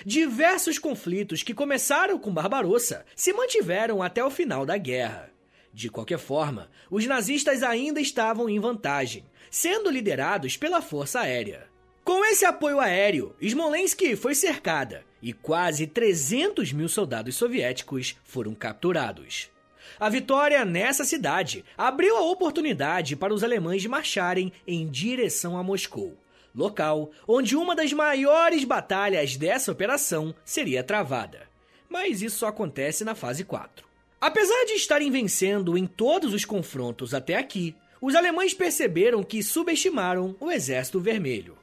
Diversos 0.06 0.80
conflitos 0.80 1.44
que 1.44 1.54
começaram 1.54 2.18
com 2.18 2.34
Barbarossa 2.34 3.06
se 3.16 3.34
mantiveram 3.34 4.02
até 4.02 4.24
o 4.24 4.30
final 4.30 4.66
da 4.66 4.78
guerra. 4.78 5.32
De 5.74 5.90
qualquer 5.90 6.20
forma, 6.20 6.70
os 6.90 7.06
nazistas 7.06 7.64
ainda 7.64 8.00
estavam 8.00 8.50
em 8.50 8.60
vantagem, 8.60 9.26
sendo 9.52 9.92
liderados 9.92 10.56
pela 10.56 10.82
Força 10.82 11.20
Aérea. 11.20 11.68
Com 12.04 12.26
esse 12.26 12.46
apoio 12.46 12.80
aéreo, 12.80 13.36
Smolensk 13.40 14.16
foi 14.16 14.34
cercada 14.34 15.04
e 15.22 15.34
quase 15.34 15.86
300 15.86 16.72
mil 16.72 16.90
soldados 16.90 17.36
soviéticos 17.36 18.16
foram 18.24 18.56
capturados. 18.56 19.52
A 20.00 20.10
vitória 20.10 20.64
nessa 20.66 21.04
cidade 21.04 21.64
abriu 21.78 22.18
a 22.18 22.22
oportunidade 22.22 23.16
para 23.16 23.34
os 23.34 23.44
alemães 23.44 23.86
marcharem 23.86 24.52
em 24.66 24.88
direção 24.90 25.58
a 25.58 25.64
Moscou, 25.64 26.18
local 26.56 27.12
onde 27.28 27.56
uma 27.56 27.76
das 27.76 27.92
maiores 27.94 28.64
batalhas 28.64 29.36
dessa 29.36 29.72
operação 29.72 30.34
seria 30.46 30.84
travada. 30.84 31.48
Mas 31.90 32.22
isso 32.22 32.40
só 32.40 32.48
acontece 32.48 33.04
na 33.04 33.14
fase 33.14 33.44
4. 33.44 33.86
Apesar 34.20 34.66
de 34.66 34.74
estarem 34.74 35.12
vencendo 35.12 35.78
em 35.78 35.86
todos 35.86 36.34
os 36.34 36.46
confrontos 36.46 37.14
até 37.14 37.36
aqui, 37.38 37.76
os 38.02 38.16
alemães 38.16 38.52
perceberam 38.52 39.24
que 39.24 39.44
subestimaram 39.44 40.36
o 40.40 40.52
Exército 40.52 41.00
Vermelho. 41.00 41.56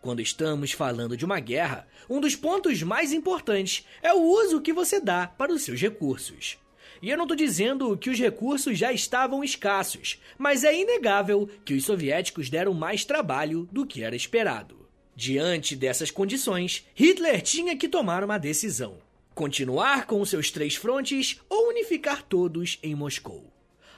Quando 0.00 0.22
estamos 0.22 0.72
falando 0.72 1.16
de 1.16 1.24
uma 1.24 1.38
guerra, 1.38 1.86
um 2.08 2.18
dos 2.18 2.34
pontos 2.34 2.82
mais 2.82 3.12
importantes 3.12 3.86
é 4.02 4.12
o 4.12 4.22
uso 4.22 4.62
que 4.62 4.72
você 4.72 4.98
dá 4.98 5.26
para 5.26 5.52
os 5.52 5.62
seus 5.62 5.80
recursos. 5.80 6.56
E 7.02 7.10
eu 7.10 7.16
não 7.16 7.24
estou 7.24 7.36
dizendo 7.36 7.96
que 7.96 8.08
os 8.08 8.18
recursos 8.18 8.78
já 8.78 8.90
estavam 8.90 9.44
escassos, 9.44 10.20
mas 10.38 10.64
é 10.64 10.74
inegável 10.74 11.48
que 11.64 11.74
os 11.74 11.84
soviéticos 11.84 12.48
deram 12.48 12.72
mais 12.72 13.04
trabalho 13.04 13.68
do 13.70 13.84
que 13.84 14.02
era 14.02 14.16
esperado. 14.16 14.88
Diante 15.14 15.76
dessas 15.76 16.10
condições, 16.10 16.86
Hitler 16.94 17.42
tinha 17.42 17.76
que 17.76 17.88
tomar 17.88 18.24
uma 18.24 18.38
decisão: 18.38 18.96
continuar 19.34 20.06
com 20.06 20.24
seus 20.24 20.50
três 20.50 20.74
frontes 20.74 21.38
ou 21.50 21.68
unificar 21.68 22.22
todos 22.22 22.78
em 22.82 22.94
Moscou. 22.94 23.51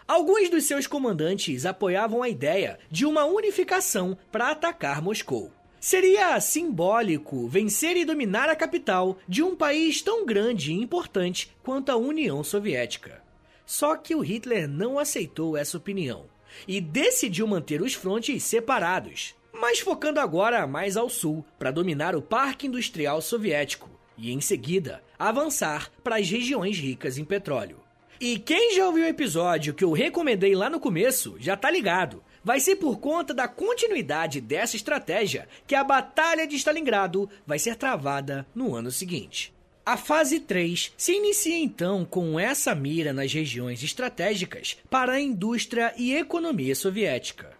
Alguns 0.07 0.51
dos 0.51 0.65
seus 0.65 0.87
comandantes 0.87 1.65
apoiavam 1.65 2.23
a 2.23 2.29
ideia 2.29 2.79
de 2.91 3.07
uma 3.07 3.25
unificação 3.25 4.19
para 4.31 4.51
atacar 4.51 5.01
Moscou. 5.01 5.51
Seria 5.81 6.39
simbólico 6.41 7.49
vencer 7.49 7.97
e 7.97 8.05
dominar 8.05 8.51
a 8.51 8.57
capital 8.57 9.19
de 9.27 9.43
um 9.43 9.57
país 9.57 10.03
tão 10.03 10.27
grande 10.27 10.73
e 10.73 10.75
importante 10.75 11.57
quanto 11.63 11.91
a 11.91 11.97
União 11.97 12.45
Soviética. 12.45 13.23
Só 13.65 13.97
que 13.97 14.15
o 14.15 14.21
Hitler 14.21 14.69
não 14.69 14.99
aceitou 14.99 15.57
essa 15.57 15.79
opinião 15.79 16.27
e 16.69 16.83
decidiu 16.83 17.47
manter 17.47 17.81
os 17.81 17.95
frontes 17.95 18.43
separados, 18.45 19.35
mas 19.55 19.81
focando 19.81 20.21
agora 20.21 20.67
mais 20.67 20.99
ao 20.99 21.09
sul 21.09 21.43
para 21.59 21.71
dominar 21.71 22.15
o 22.15 22.21
Parque 22.21 22.67
Industrial 22.67 23.23
Soviético 23.23 23.89
e, 24.19 24.33
em 24.33 24.41
seguida, 24.41 25.03
avançar 25.19 25.91
para 26.03 26.17
as 26.17 26.29
regiões 26.29 26.79
ricas 26.79 27.17
em 27.17 27.25
petróleo. 27.25 27.84
E 28.25 28.39
quem 28.39 28.75
já 28.75 28.87
ouviu 28.87 29.05
o 29.05 29.07
episódio 29.07 29.75
que 29.75 29.85
eu 29.85 29.93
recomendei 29.93 30.55
lá 30.55 30.71
no 30.71 30.81
começo 30.81 31.37
já 31.39 31.59
tá 31.59 31.71
ligado 31.71 32.25
vai 32.43 32.59
ser 32.59 32.77
por 32.77 32.99
conta 32.99 33.35
da 33.35 33.47
continuidade 33.47 34.41
dessa 34.41 34.77
estratégia 34.77 35.47
que 35.67 35.75
a 35.75 35.85
Batalha 35.85 36.47
de 36.47 36.57
Stalingrado 36.57 37.29
vai 37.47 37.59
ser 37.59 37.77
travada 37.77 38.47
no 38.55 38.75
ano 38.75 38.91
seguinte. 38.91 39.53
A 39.85 39.99
fase 39.99 40.41
3 40.41 40.95
se 40.97 41.13
inicia 41.13 41.59
então 41.59 42.03
com 42.03 42.41
essa 42.41 42.75
mira 42.75 43.13
nas 43.13 43.31
regiões 43.31 43.83
estratégicas 43.83 44.79
para 44.89 45.13
a 45.13 45.21
indústria 45.21 45.93
e 45.95 46.15
economia 46.15 46.75
soviética. 46.75 47.53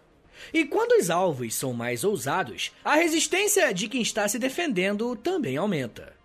E 0.51 0.65
quando 0.65 0.99
os 0.99 1.11
alvos 1.11 1.53
são 1.53 1.73
mais 1.73 2.03
ousados, 2.03 2.71
a 2.83 2.95
resistência 2.95 3.71
de 3.71 3.87
quem 3.87 4.01
está 4.01 4.27
se 4.27 4.39
defendendo 4.39 5.15
também 5.15 5.57
aumenta. 5.57 6.15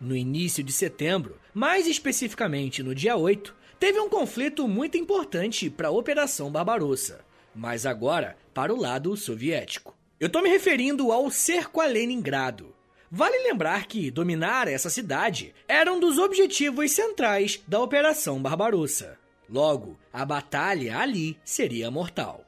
No 0.00 0.14
início 0.14 0.62
de 0.62 0.72
setembro, 0.72 1.36
mais 1.52 1.88
especificamente 1.88 2.84
no 2.84 2.94
dia 2.94 3.16
8, 3.16 3.57
teve 3.78 3.98
um 4.00 4.08
conflito 4.08 4.66
muito 4.66 4.96
importante 4.96 5.70
para 5.70 5.88
a 5.88 5.92
Operação 5.92 6.50
Barbarossa 6.50 7.26
mas 7.58 7.84
agora 7.84 8.36
para 8.54 8.72
o 8.72 8.80
lado 8.80 9.16
soviético. 9.16 9.96
Eu 10.20 10.28
estou 10.28 10.42
me 10.42 10.48
referindo 10.48 11.10
ao 11.10 11.28
cerco 11.30 11.80
a 11.80 11.86
Leningrado. 11.86 12.74
Vale 13.10 13.36
lembrar 13.38 13.86
que 13.86 14.10
dominar 14.10 14.68
essa 14.68 14.88
cidade 14.88 15.54
era 15.66 15.92
um 15.92 15.98
dos 15.98 16.18
objetivos 16.18 16.92
centrais 16.92 17.60
da 17.66 17.80
Operação 17.80 18.40
Barbarossa. 18.40 19.18
Logo, 19.48 19.98
a 20.12 20.24
batalha 20.24 20.98
ali 20.98 21.36
seria 21.44 21.90
mortal. 21.90 22.44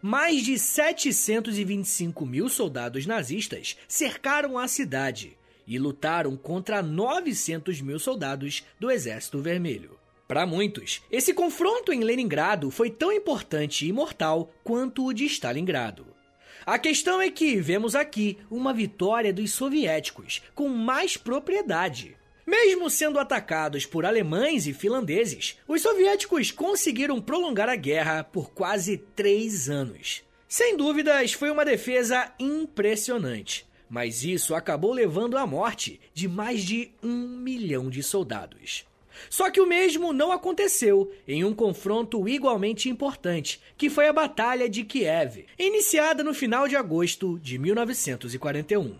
Mais 0.00 0.42
de 0.42 0.58
725 0.58 2.24
mil 2.24 2.48
soldados 2.48 3.04
nazistas 3.04 3.76
cercaram 3.86 4.58
a 4.58 4.66
cidade 4.66 5.36
e 5.66 5.78
lutaram 5.78 6.36
contra 6.36 6.82
900 6.82 7.80
mil 7.80 7.98
soldados 7.98 8.64
do 8.80 8.90
Exército 8.90 9.42
Vermelho. 9.42 9.97
Para 10.28 10.44
muitos, 10.44 11.00
esse 11.10 11.32
confronto 11.32 11.90
em 11.90 12.04
Leningrado 12.04 12.70
foi 12.70 12.90
tão 12.90 13.10
importante 13.10 13.86
e 13.86 13.92
mortal 13.94 14.52
quanto 14.62 15.06
o 15.06 15.14
de 15.14 15.24
Stalingrado. 15.24 16.06
A 16.66 16.78
questão 16.78 17.18
é 17.18 17.30
que 17.30 17.56
vemos 17.56 17.94
aqui 17.94 18.36
uma 18.50 18.74
vitória 18.74 19.32
dos 19.32 19.52
soviéticos 19.52 20.42
com 20.54 20.68
mais 20.68 21.16
propriedade. 21.16 22.14
Mesmo 22.46 22.90
sendo 22.90 23.18
atacados 23.18 23.86
por 23.86 24.04
alemães 24.04 24.66
e 24.66 24.74
finlandeses, 24.74 25.56
os 25.66 25.80
soviéticos 25.80 26.50
conseguiram 26.50 27.22
prolongar 27.22 27.70
a 27.70 27.76
guerra 27.76 28.22
por 28.22 28.50
quase 28.50 28.98
três 28.98 29.70
anos. 29.70 30.22
Sem 30.46 30.76
dúvidas, 30.76 31.32
foi 31.32 31.50
uma 31.50 31.64
defesa 31.64 32.34
impressionante, 32.38 33.66
mas 33.88 34.24
isso 34.24 34.54
acabou 34.54 34.92
levando 34.92 35.38
à 35.38 35.46
morte 35.46 35.98
de 36.12 36.28
mais 36.28 36.62
de 36.62 36.90
um 37.02 37.28
milhão 37.38 37.88
de 37.88 38.02
soldados. 38.02 38.86
Só 39.30 39.50
que 39.50 39.60
o 39.60 39.66
mesmo 39.66 40.12
não 40.12 40.32
aconteceu 40.32 41.12
em 41.26 41.44
um 41.44 41.54
confronto 41.54 42.28
igualmente 42.28 42.88
importante, 42.88 43.60
que 43.76 43.90
foi 43.90 44.08
a 44.08 44.12
Batalha 44.12 44.68
de 44.68 44.84
Kiev, 44.84 45.46
iniciada 45.58 46.22
no 46.22 46.34
final 46.34 46.68
de 46.68 46.76
agosto 46.76 47.38
de 47.38 47.58
1941. 47.58 48.96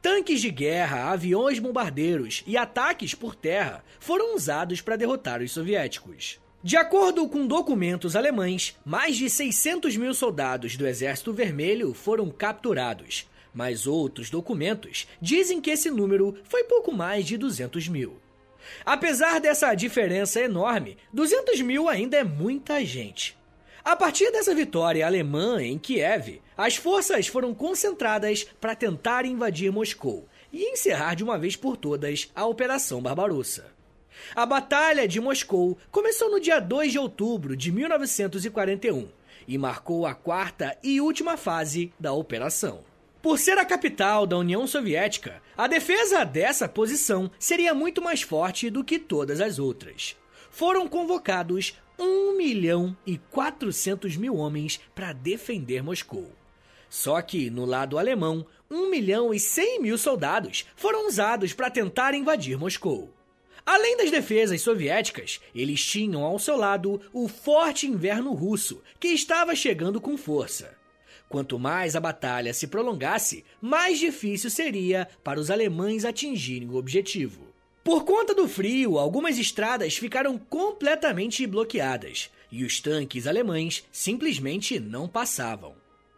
Tanques 0.00 0.40
de 0.40 0.50
guerra, 0.50 1.10
aviões 1.10 1.58
bombardeiros 1.58 2.44
e 2.46 2.56
ataques 2.56 3.14
por 3.14 3.34
terra 3.34 3.84
foram 3.98 4.36
usados 4.36 4.80
para 4.80 4.96
derrotar 4.96 5.42
os 5.42 5.50
soviéticos. 5.50 6.38
De 6.62 6.76
acordo 6.76 7.28
com 7.28 7.46
documentos 7.46 8.16
alemães, 8.16 8.76
mais 8.84 9.16
de 9.16 9.30
600 9.30 9.96
mil 9.96 10.12
soldados 10.12 10.76
do 10.76 10.86
Exército 10.86 11.32
Vermelho 11.32 11.94
foram 11.94 12.28
capturados, 12.28 13.26
mas 13.54 13.86
outros 13.86 14.30
documentos 14.30 15.06
dizem 15.20 15.60
que 15.60 15.70
esse 15.70 15.90
número 15.90 16.36
foi 16.44 16.64
pouco 16.64 16.92
mais 16.92 17.24
de 17.24 17.36
200 17.36 17.88
mil. 17.88 18.16
Apesar 18.84 19.40
dessa 19.40 19.74
diferença 19.74 20.40
enorme, 20.40 20.96
200 21.12 21.60
mil 21.60 21.88
ainda 21.88 22.16
é 22.16 22.24
muita 22.24 22.84
gente. 22.84 23.36
A 23.84 23.94
partir 23.94 24.32
dessa 24.32 24.54
vitória 24.54 25.06
alemã 25.06 25.62
em 25.62 25.78
Kiev, 25.78 26.42
as 26.56 26.74
forças 26.74 27.28
foram 27.28 27.54
concentradas 27.54 28.44
para 28.60 28.74
tentar 28.74 29.24
invadir 29.24 29.70
Moscou 29.70 30.26
e 30.52 30.72
encerrar 30.72 31.14
de 31.14 31.22
uma 31.22 31.38
vez 31.38 31.54
por 31.54 31.76
todas 31.76 32.30
a 32.34 32.44
Operação 32.46 33.00
Barbarossa. 33.00 33.66
A 34.34 34.44
Batalha 34.44 35.06
de 35.06 35.20
Moscou 35.20 35.78
começou 35.90 36.30
no 36.30 36.40
dia 36.40 36.58
2 36.58 36.92
de 36.92 36.98
outubro 36.98 37.56
de 37.56 37.70
1941 37.70 39.08
e 39.46 39.56
marcou 39.56 40.06
a 40.06 40.14
quarta 40.14 40.76
e 40.82 41.00
última 41.00 41.36
fase 41.36 41.92
da 41.98 42.12
operação. 42.12 42.82
Por 43.22 43.38
ser 43.38 43.58
a 43.58 43.64
capital 43.64 44.26
da 44.26 44.38
União 44.38 44.66
Soviética, 44.66 45.42
a 45.56 45.66
defesa 45.66 46.24
dessa 46.24 46.68
posição 46.68 47.30
seria 47.38 47.74
muito 47.74 48.00
mais 48.00 48.22
forte 48.22 48.70
do 48.70 48.84
que 48.84 48.98
todas 48.98 49.40
as 49.40 49.58
outras. 49.58 50.16
Foram 50.50 50.86
convocados 50.86 51.76
1 51.98 52.36
milhão 52.36 52.96
e 53.06 53.18
400 53.18 54.16
mil 54.16 54.36
homens 54.36 54.80
para 54.94 55.12
defender 55.12 55.82
Moscou. 55.82 56.30
Só 56.88 57.20
que, 57.20 57.50
no 57.50 57.64
lado 57.64 57.98
alemão, 57.98 58.46
1 58.70 58.90
milhão 58.90 59.34
e 59.34 59.40
100 59.40 59.82
mil 59.82 59.98
soldados 59.98 60.66
foram 60.76 61.08
usados 61.08 61.52
para 61.52 61.70
tentar 61.70 62.14
invadir 62.14 62.58
Moscou. 62.58 63.12
Além 63.64 63.96
das 63.96 64.12
defesas 64.12 64.60
soviéticas, 64.60 65.40
eles 65.52 65.84
tinham 65.84 66.22
ao 66.22 66.38
seu 66.38 66.56
lado 66.56 67.00
o 67.12 67.26
forte 67.26 67.88
inverno 67.88 68.32
russo, 68.32 68.80
que 69.00 69.08
estava 69.08 69.56
chegando 69.56 70.00
com 70.00 70.16
força. 70.16 70.76
Quanto 71.28 71.58
mais 71.58 71.96
a 71.96 72.00
batalha 72.00 72.54
se 72.54 72.66
prolongasse, 72.66 73.44
mais 73.60 73.98
difícil 73.98 74.48
seria 74.48 75.08
para 75.24 75.40
os 75.40 75.50
alemães 75.50 76.04
atingirem 76.04 76.68
o 76.68 76.76
objetivo. 76.76 77.46
Por 77.82 78.04
conta 78.04 78.34
do 78.34 78.48
frio, 78.48 78.98
algumas 78.98 79.38
estradas 79.38 79.96
ficaram 79.96 80.38
completamente 80.38 81.46
bloqueadas 81.46 82.30
e 82.50 82.64
os 82.64 82.80
tanques 82.80 83.26
alemães 83.26 83.84
simplesmente 83.92 84.78
não 84.80 85.08
passavam. 85.08 85.74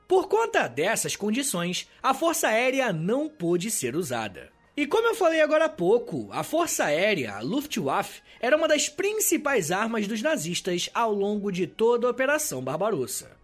Por 0.07 0.29
conta 0.29 0.67
dessas 0.67 1.15
condições, 1.15 1.87
a 2.03 2.15
Força 2.15 2.49
Aérea 2.49 2.93
não 2.93 3.29
pôde 3.29 3.71
ser 3.71 3.95
usada. 3.95 4.51
E 4.75 4.87
como 4.87 5.09
eu 5.09 5.15
falei 5.15 5.41
agora 5.43 5.67
há 5.67 5.69
pouco, 5.69 6.29
a 6.33 6.43
Força 6.43 6.85
Aérea, 6.85 7.35
a 7.35 7.41
Luftwaffe, 7.41 8.23
era 8.41 8.57
uma 8.57 8.69
das 8.69 8.89
principais 8.89 9.71
armas 9.71 10.07
dos 10.07 10.23
nazistas 10.23 10.89
ao 10.95 11.13
longo 11.13 11.51
de 11.51 11.67
toda 11.67 12.07
a 12.07 12.11
Operação 12.11 12.63
Barbarossa. 12.63 13.38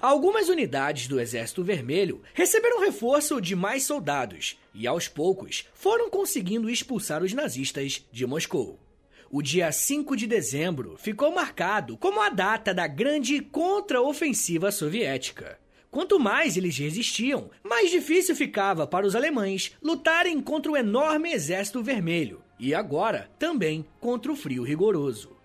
Algumas 0.00 0.48
unidades 0.48 1.06
do 1.06 1.20
Exército 1.20 1.62
Vermelho 1.62 2.22
receberam 2.34 2.80
reforço 2.80 3.40
de 3.40 3.54
mais 3.54 3.84
soldados 3.84 4.58
e, 4.74 4.86
aos 4.86 5.08
poucos, 5.08 5.66
foram 5.74 6.10
conseguindo 6.10 6.68
expulsar 6.68 7.22
os 7.22 7.32
nazistas 7.32 8.04
de 8.12 8.26
Moscou. 8.26 8.78
O 9.30 9.42
dia 9.42 9.72
5 9.72 10.16
de 10.16 10.26
dezembro 10.26 10.96
ficou 10.96 11.32
marcado 11.32 11.96
como 11.96 12.20
a 12.20 12.28
data 12.28 12.72
da 12.72 12.86
grande 12.86 13.40
contraofensiva 13.40 14.70
soviética. 14.70 15.58
Quanto 15.90 16.18
mais 16.20 16.56
eles 16.56 16.78
resistiam, 16.78 17.50
mais 17.64 17.90
difícil 17.90 18.36
ficava 18.36 18.86
para 18.86 19.06
os 19.06 19.16
alemães 19.16 19.72
lutarem 19.82 20.40
contra 20.40 20.70
o 20.70 20.76
enorme 20.76 21.32
exército 21.32 21.82
vermelho 21.82 22.42
e 22.58 22.74
agora 22.74 23.30
também 23.38 23.84
contra 24.00 24.30
o 24.30 24.36
frio 24.36 24.62
rigoroso. 24.62 25.35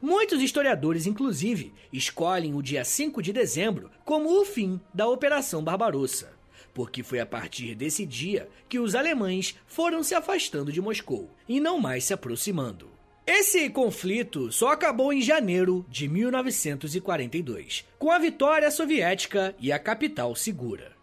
Muitos 0.00 0.42
historiadores, 0.42 1.06
inclusive, 1.06 1.72
escolhem 1.92 2.54
o 2.54 2.62
dia 2.62 2.84
5 2.84 3.22
de 3.22 3.32
dezembro 3.32 3.90
como 4.04 4.40
o 4.40 4.44
fim 4.44 4.80
da 4.92 5.08
Operação 5.08 5.62
Barbarossa, 5.62 6.32
porque 6.74 7.02
foi 7.02 7.20
a 7.20 7.26
partir 7.26 7.74
desse 7.74 8.06
dia 8.06 8.48
que 8.68 8.78
os 8.78 8.94
alemães 8.94 9.56
foram 9.66 10.02
se 10.02 10.14
afastando 10.14 10.72
de 10.72 10.80
Moscou 10.80 11.30
e 11.48 11.60
não 11.60 11.80
mais 11.80 12.04
se 12.04 12.12
aproximando. 12.12 12.88
Esse 13.26 13.68
conflito 13.68 14.50
só 14.50 14.68
acabou 14.68 15.12
em 15.12 15.20
janeiro 15.20 15.84
de 15.88 16.08
1942, 16.08 17.84
com 17.98 18.10
a 18.10 18.18
vitória 18.18 18.70
soviética 18.70 19.54
e 19.60 19.70
a 19.70 19.78
capital 19.78 20.34
segura. 20.34 20.96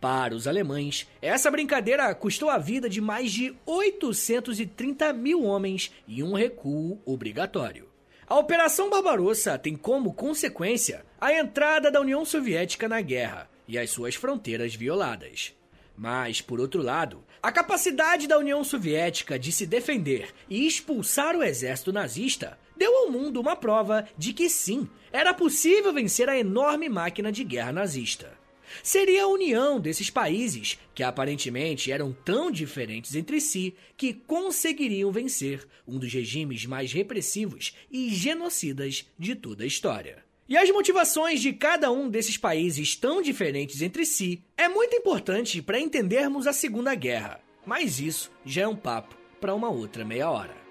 Para 0.00 0.34
os 0.34 0.46
alemães, 0.46 1.08
essa 1.20 1.50
brincadeira 1.50 2.14
custou 2.14 2.50
a 2.50 2.58
vida 2.58 2.88
de 2.88 3.00
mais 3.00 3.32
de 3.32 3.54
830 3.64 5.12
mil 5.12 5.44
homens 5.44 5.92
e 6.06 6.22
um 6.22 6.34
recuo 6.34 7.00
obrigatório. 7.04 7.91
A 8.32 8.38
Operação 8.38 8.88
Barbarossa 8.88 9.58
tem 9.58 9.76
como 9.76 10.14
consequência 10.14 11.04
a 11.20 11.34
entrada 11.34 11.90
da 11.90 12.00
União 12.00 12.24
Soviética 12.24 12.88
na 12.88 12.98
guerra 13.02 13.46
e 13.68 13.76
as 13.76 13.90
suas 13.90 14.14
fronteiras 14.14 14.74
violadas. 14.74 15.54
Mas, 15.94 16.40
por 16.40 16.58
outro 16.58 16.80
lado, 16.80 17.22
a 17.42 17.52
capacidade 17.52 18.26
da 18.26 18.38
União 18.38 18.64
Soviética 18.64 19.38
de 19.38 19.52
se 19.52 19.66
defender 19.66 20.32
e 20.48 20.66
expulsar 20.66 21.36
o 21.36 21.42
exército 21.42 21.92
nazista 21.92 22.58
deu 22.74 22.96
ao 22.96 23.10
mundo 23.10 23.38
uma 23.38 23.54
prova 23.54 24.08
de 24.16 24.32
que 24.32 24.48
sim, 24.48 24.88
era 25.12 25.34
possível 25.34 25.92
vencer 25.92 26.26
a 26.30 26.38
enorme 26.38 26.88
máquina 26.88 27.30
de 27.30 27.44
guerra 27.44 27.70
nazista 27.70 28.41
seria 28.82 29.24
a 29.24 29.28
união 29.28 29.80
desses 29.80 30.10
países, 30.10 30.78
que 30.94 31.02
aparentemente 31.02 31.90
eram 31.90 32.12
tão 32.24 32.50
diferentes 32.50 33.14
entre 33.14 33.40
si, 33.40 33.74
que 33.96 34.12
conseguiriam 34.12 35.10
vencer 35.10 35.66
um 35.86 35.98
dos 35.98 36.12
regimes 36.12 36.66
mais 36.66 36.92
repressivos 36.92 37.74
e 37.90 38.08
genocidas 38.10 39.06
de 39.18 39.34
toda 39.34 39.64
a 39.64 39.66
história. 39.66 40.24
E 40.48 40.56
as 40.56 40.70
motivações 40.70 41.40
de 41.40 41.52
cada 41.52 41.90
um 41.90 42.08
desses 42.08 42.36
países 42.36 42.94
tão 42.94 43.22
diferentes 43.22 43.80
entre 43.80 44.04
si 44.04 44.42
é 44.56 44.68
muito 44.68 44.94
importante 44.94 45.62
para 45.62 45.80
entendermos 45.80 46.46
a 46.46 46.52
Segunda 46.52 46.94
Guerra, 46.94 47.40
mas 47.64 48.00
isso 48.00 48.30
já 48.44 48.62
é 48.62 48.68
um 48.68 48.76
papo 48.76 49.16
para 49.40 49.54
uma 49.54 49.70
outra 49.70 50.04
meia 50.04 50.30
hora. 50.30 50.61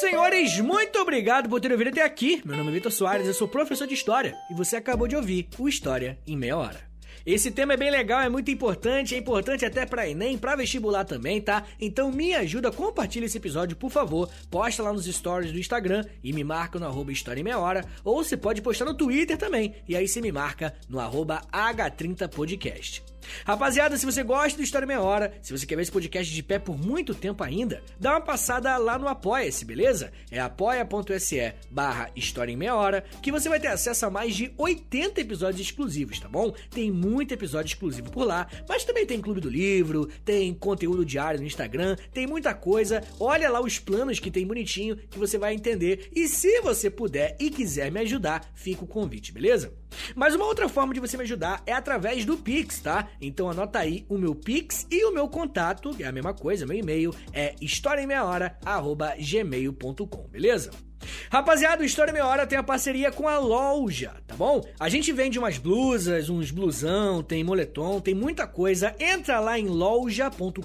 Senhores, 0.00 0.58
muito 0.58 0.98
obrigado 0.98 1.46
por 1.46 1.60
terem 1.60 1.74
ouvido 1.74 1.90
até 1.90 2.02
aqui. 2.02 2.40
Meu 2.42 2.56
nome 2.56 2.70
é 2.70 2.72
Vitor 2.72 2.90
Soares, 2.90 3.26
eu 3.26 3.34
sou 3.34 3.46
professor 3.46 3.86
de 3.86 3.92
História 3.92 4.34
e 4.50 4.54
você 4.54 4.76
acabou 4.76 5.06
de 5.06 5.14
ouvir 5.14 5.46
o 5.58 5.68
História 5.68 6.18
em 6.26 6.38
Meia 6.38 6.56
Hora. 6.56 6.80
Esse 7.26 7.50
tema 7.50 7.74
é 7.74 7.76
bem 7.76 7.90
legal, 7.90 8.22
é 8.22 8.28
muito 8.30 8.50
importante, 8.50 9.14
é 9.14 9.18
importante 9.18 9.62
até 9.62 9.84
para 9.84 10.08
Enem, 10.08 10.38
para 10.38 10.56
vestibular 10.56 11.04
também, 11.04 11.38
tá? 11.38 11.64
Então 11.78 12.10
me 12.10 12.34
ajuda, 12.34 12.72
compartilha 12.72 13.26
esse 13.26 13.36
episódio, 13.36 13.76
por 13.76 13.90
favor. 13.90 14.30
Posta 14.50 14.82
lá 14.82 14.90
nos 14.90 15.04
stories 15.04 15.52
do 15.52 15.58
Instagram 15.58 16.02
e 16.24 16.32
me 16.32 16.42
marca 16.42 16.78
no 16.78 16.86
arroba 16.86 17.12
História 17.12 17.42
em 17.42 17.44
Meia 17.44 17.58
Hora. 17.58 17.84
Ou 18.02 18.24
você 18.24 18.38
pode 18.38 18.62
postar 18.62 18.86
no 18.86 18.94
Twitter 18.94 19.36
também, 19.36 19.74
e 19.86 19.94
aí 19.94 20.08
você 20.08 20.22
me 20.22 20.32
marca 20.32 20.74
no 20.88 20.98
arroba 20.98 21.42
H30podcast. 21.52 23.02
Rapaziada, 23.44 23.96
se 23.96 24.06
você 24.06 24.22
gosta 24.22 24.56
do 24.56 24.62
História 24.62 24.86
Meia 24.86 25.00
Hora, 25.00 25.32
se 25.42 25.52
você 25.52 25.66
quer 25.66 25.76
ver 25.76 25.82
esse 25.82 25.92
podcast 25.92 26.32
de 26.32 26.42
pé 26.42 26.58
por 26.58 26.78
muito 26.78 27.14
tempo 27.14 27.42
ainda, 27.42 27.82
dá 27.98 28.12
uma 28.12 28.20
passada 28.20 28.76
lá 28.76 28.98
no 28.98 29.08
Apoia-se, 29.08 29.64
beleza? 29.64 30.12
É 30.30 30.38
apoia.se 30.38 31.54
barra 31.70 32.10
História 32.14 32.52
em 32.52 32.56
Meia 32.56 32.74
Hora, 32.74 33.04
que 33.22 33.32
você 33.32 33.48
vai 33.48 33.60
ter 33.60 33.68
acesso 33.68 34.06
a 34.06 34.10
mais 34.10 34.34
de 34.34 34.52
80 34.56 35.20
episódios 35.20 35.60
exclusivos, 35.60 36.18
tá 36.18 36.28
bom? 36.28 36.52
Tem 36.70 36.90
muito 36.90 37.32
episódio 37.32 37.72
exclusivo 37.72 38.10
por 38.10 38.24
lá, 38.24 38.46
mas 38.68 38.84
também 38.84 39.06
tem 39.06 39.20
Clube 39.20 39.40
do 39.40 39.48
Livro, 39.48 40.08
tem 40.24 40.52
conteúdo 40.54 41.04
diário 41.04 41.40
no 41.40 41.46
Instagram, 41.46 41.96
tem 42.12 42.26
muita 42.26 42.54
coisa. 42.54 43.02
Olha 43.18 43.50
lá 43.50 43.60
os 43.60 43.78
planos 43.78 44.18
que 44.18 44.30
tem 44.30 44.46
bonitinho 44.46 44.96
que 44.96 45.18
você 45.18 45.38
vai 45.38 45.54
entender. 45.54 46.08
E 46.14 46.28
se 46.28 46.60
você 46.60 46.90
puder 46.90 47.36
e 47.38 47.50
quiser 47.50 47.90
me 47.90 48.00
ajudar, 48.00 48.50
fica 48.54 48.84
o 48.84 48.88
convite, 48.88 49.32
beleza? 49.32 49.72
Mas 50.14 50.34
uma 50.34 50.44
outra 50.44 50.68
forma 50.68 50.92
de 50.94 51.00
você 51.00 51.16
me 51.16 51.24
ajudar 51.24 51.62
é 51.66 51.72
através 51.72 52.24
do 52.24 52.36
Pix, 52.36 52.78
tá? 52.80 53.08
Então 53.20 53.50
anota 53.50 53.78
aí 53.78 54.04
o 54.08 54.18
meu 54.18 54.34
Pix 54.34 54.86
e 54.90 55.04
o 55.04 55.12
meu 55.12 55.28
contato, 55.28 55.94
que 55.94 56.02
é 56.02 56.08
a 56.08 56.12
mesma 56.12 56.34
coisa, 56.34 56.66
meu 56.66 56.76
e-mail 56.76 57.14
é 57.32 57.54
historiaemmeiahora@gmail.com, 57.60 60.28
beleza? 60.28 60.89
Rapaziada, 61.30 61.82
o 61.82 61.86
História 61.86 62.12
Meia 62.12 62.26
Hora 62.26 62.46
tem 62.46 62.58
a 62.58 62.62
parceria 62.62 63.10
com 63.10 63.28
a 63.28 63.38
loja, 63.38 64.14
tá 64.26 64.34
bom? 64.34 64.62
A 64.78 64.88
gente 64.88 65.12
vende 65.12 65.38
umas 65.38 65.58
blusas, 65.58 66.28
uns 66.28 66.50
blusão, 66.50 67.22
tem 67.22 67.44
moletom, 67.44 68.00
tem 68.00 68.14
muita 68.14 68.46
coisa. 68.46 68.94
Entra 68.98 69.40
lá 69.40 69.58
em 69.58 69.66
loja.com.br, 69.66 70.62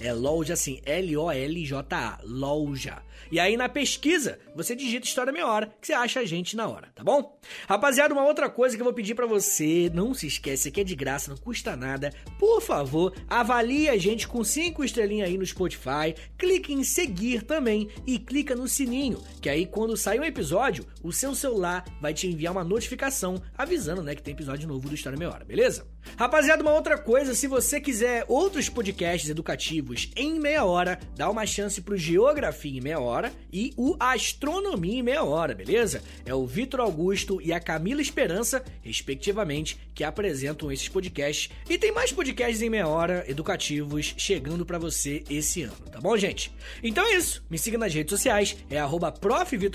é 0.00 0.12
loja 0.12 0.54
assim, 0.54 0.80
L-O-L-J-A, 0.84 2.18
loja. 2.24 3.02
E 3.30 3.40
aí 3.40 3.56
na 3.56 3.68
pesquisa, 3.68 4.38
você 4.54 4.76
digita 4.76 5.06
História 5.06 5.32
Meia 5.32 5.46
Hora, 5.46 5.66
que 5.80 5.86
você 5.86 5.92
acha 5.92 6.20
a 6.20 6.24
gente 6.24 6.56
na 6.56 6.68
hora, 6.68 6.88
tá 6.94 7.02
bom? 7.02 7.38
Rapaziada, 7.68 8.14
uma 8.14 8.24
outra 8.24 8.48
coisa 8.48 8.76
que 8.76 8.82
eu 8.82 8.84
vou 8.84 8.92
pedir 8.92 9.14
para 9.14 9.26
você, 9.26 9.90
não 9.92 10.14
se 10.14 10.26
esquece, 10.26 10.70
que 10.70 10.80
é 10.80 10.84
de 10.84 10.94
graça, 10.94 11.30
não 11.30 11.36
custa 11.36 11.76
nada. 11.76 12.12
Por 12.38 12.60
favor, 12.60 13.14
avalie 13.28 13.88
a 13.88 13.96
gente 13.96 14.28
com 14.28 14.42
cinco 14.44 14.84
estrelinhas 14.84 15.28
aí 15.28 15.38
no 15.38 15.46
Spotify, 15.46 16.14
clique 16.38 16.72
em 16.72 16.84
seguir 16.84 17.42
também 17.42 17.88
e 18.06 18.18
clica 18.18 18.54
no 18.54 18.68
sininho, 18.68 19.03
que 19.40 19.48
aí 19.48 19.66
quando 19.66 19.96
sair 19.96 20.20
um 20.20 20.24
episódio, 20.24 20.86
o 21.02 21.12
seu 21.12 21.34
celular 21.34 21.84
vai 22.00 22.14
te 22.14 22.26
enviar 22.26 22.52
uma 22.52 22.64
notificação 22.64 23.42
avisando, 23.56 24.02
né, 24.02 24.14
que 24.14 24.22
tem 24.22 24.32
episódio 24.32 24.68
novo 24.68 24.88
do 24.88 24.94
História 24.94 25.18
Meia 25.18 25.30
Hora, 25.30 25.44
beleza? 25.44 25.86
Rapaziada, 26.16 26.62
uma 26.62 26.72
outra 26.72 26.96
coisa, 26.96 27.34
se 27.34 27.46
você 27.46 27.80
quiser 27.80 28.24
outros 28.28 28.68
podcasts 28.68 29.28
educativos 29.28 30.10
em 30.14 30.38
meia 30.38 30.64
hora, 30.64 30.98
dá 31.16 31.28
uma 31.28 31.44
chance 31.44 31.80
pro 31.80 31.96
Geografia 31.96 32.78
em 32.78 32.80
meia 32.80 33.00
hora 33.00 33.32
e 33.52 33.72
o 33.76 33.96
Astronomia 33.98 34.98
em 35.00 35.02
meia 35.02 35.24
hora, 35.24 35.54
beleza? 35.54 36.02
É 36.24 36.34
o 36.34 36.46
Vitor 36.46 36.80
Augusto 36.80 37.40
e 37.42 37.52
a 37.52 37.58
Camila 37.58 38.00
Esperança, 38.00 38.64
respectivamente, 38.82 39.78
que 39.94 40.04
apresentam 40.04 40.70
esses 40.70 40.88
podcasts. 40.88 41.50
E 41.68 41.76
tem 41.78 41.92
mais 41.92 42.12
podcasts 42.12 42.62
em 42.62 42.70
meia 42.70 42.86
hora 42.86 43.24
educativos 43.26 44.14
chegando 44.16 44.64
para 44.64 44.78
você 44.78 45.24
esse 45.28 45.62
ano, 45.62 45.74
tá 45.90 46.00
bom, 46.00 46.16
gente? 46.16 46.52
Então 46.82 47.04
é 47.04 47.16
isso. 47.16 47.44
Me 47.50 47.58
siga 47.58 47.78
nas 47.78 47.92
redes 47.92 48.10
sociais, 48.10 48.56
é 48.70 48.78
arroba 48.78 49.12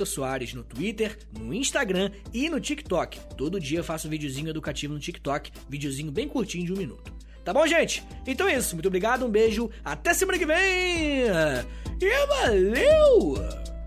Soares 0.06 0.54
no 0.54 0.64
Twitter, 0.64 1.18
no 1.38 1.54
Instagram 1.54 2.12
e 2.34 2.50
no 2.50 2.60
TikTok. 2.60 3.20
Todo 3.36 3.60
dia 3.60 3.80
eu 3.80 3.84
faço 3.84 4.08
um 4.08 4.12
videozinho 4.12 4.50
educativo 4.50 4.94
no 4.94 5.00
TikTok, 5.00 5.52
videozinho 5.68 6.12
bem 6.20 6.28
curtinho 6.28 6.66
de 6.66 6.74
um 6.74 6.76
minuto. 6.76 7.14
Tá 7.46 7.54
bom, 7.54 7.66
gente? 7.66 8.04
Então 8.28 8.46
é 8.46 8.58
isso. 8.58 8.76
Muito 8.76 8.88
obrigado, 8.88 9.26
um 9.26 9.30
beijo, 9.30 9.70
até 9.84 10.14
semana 10.14 10.38
que 10.38 10.46
vem! 10.46 11.28
E 12.02 12.28
valeu! 12.28 13.79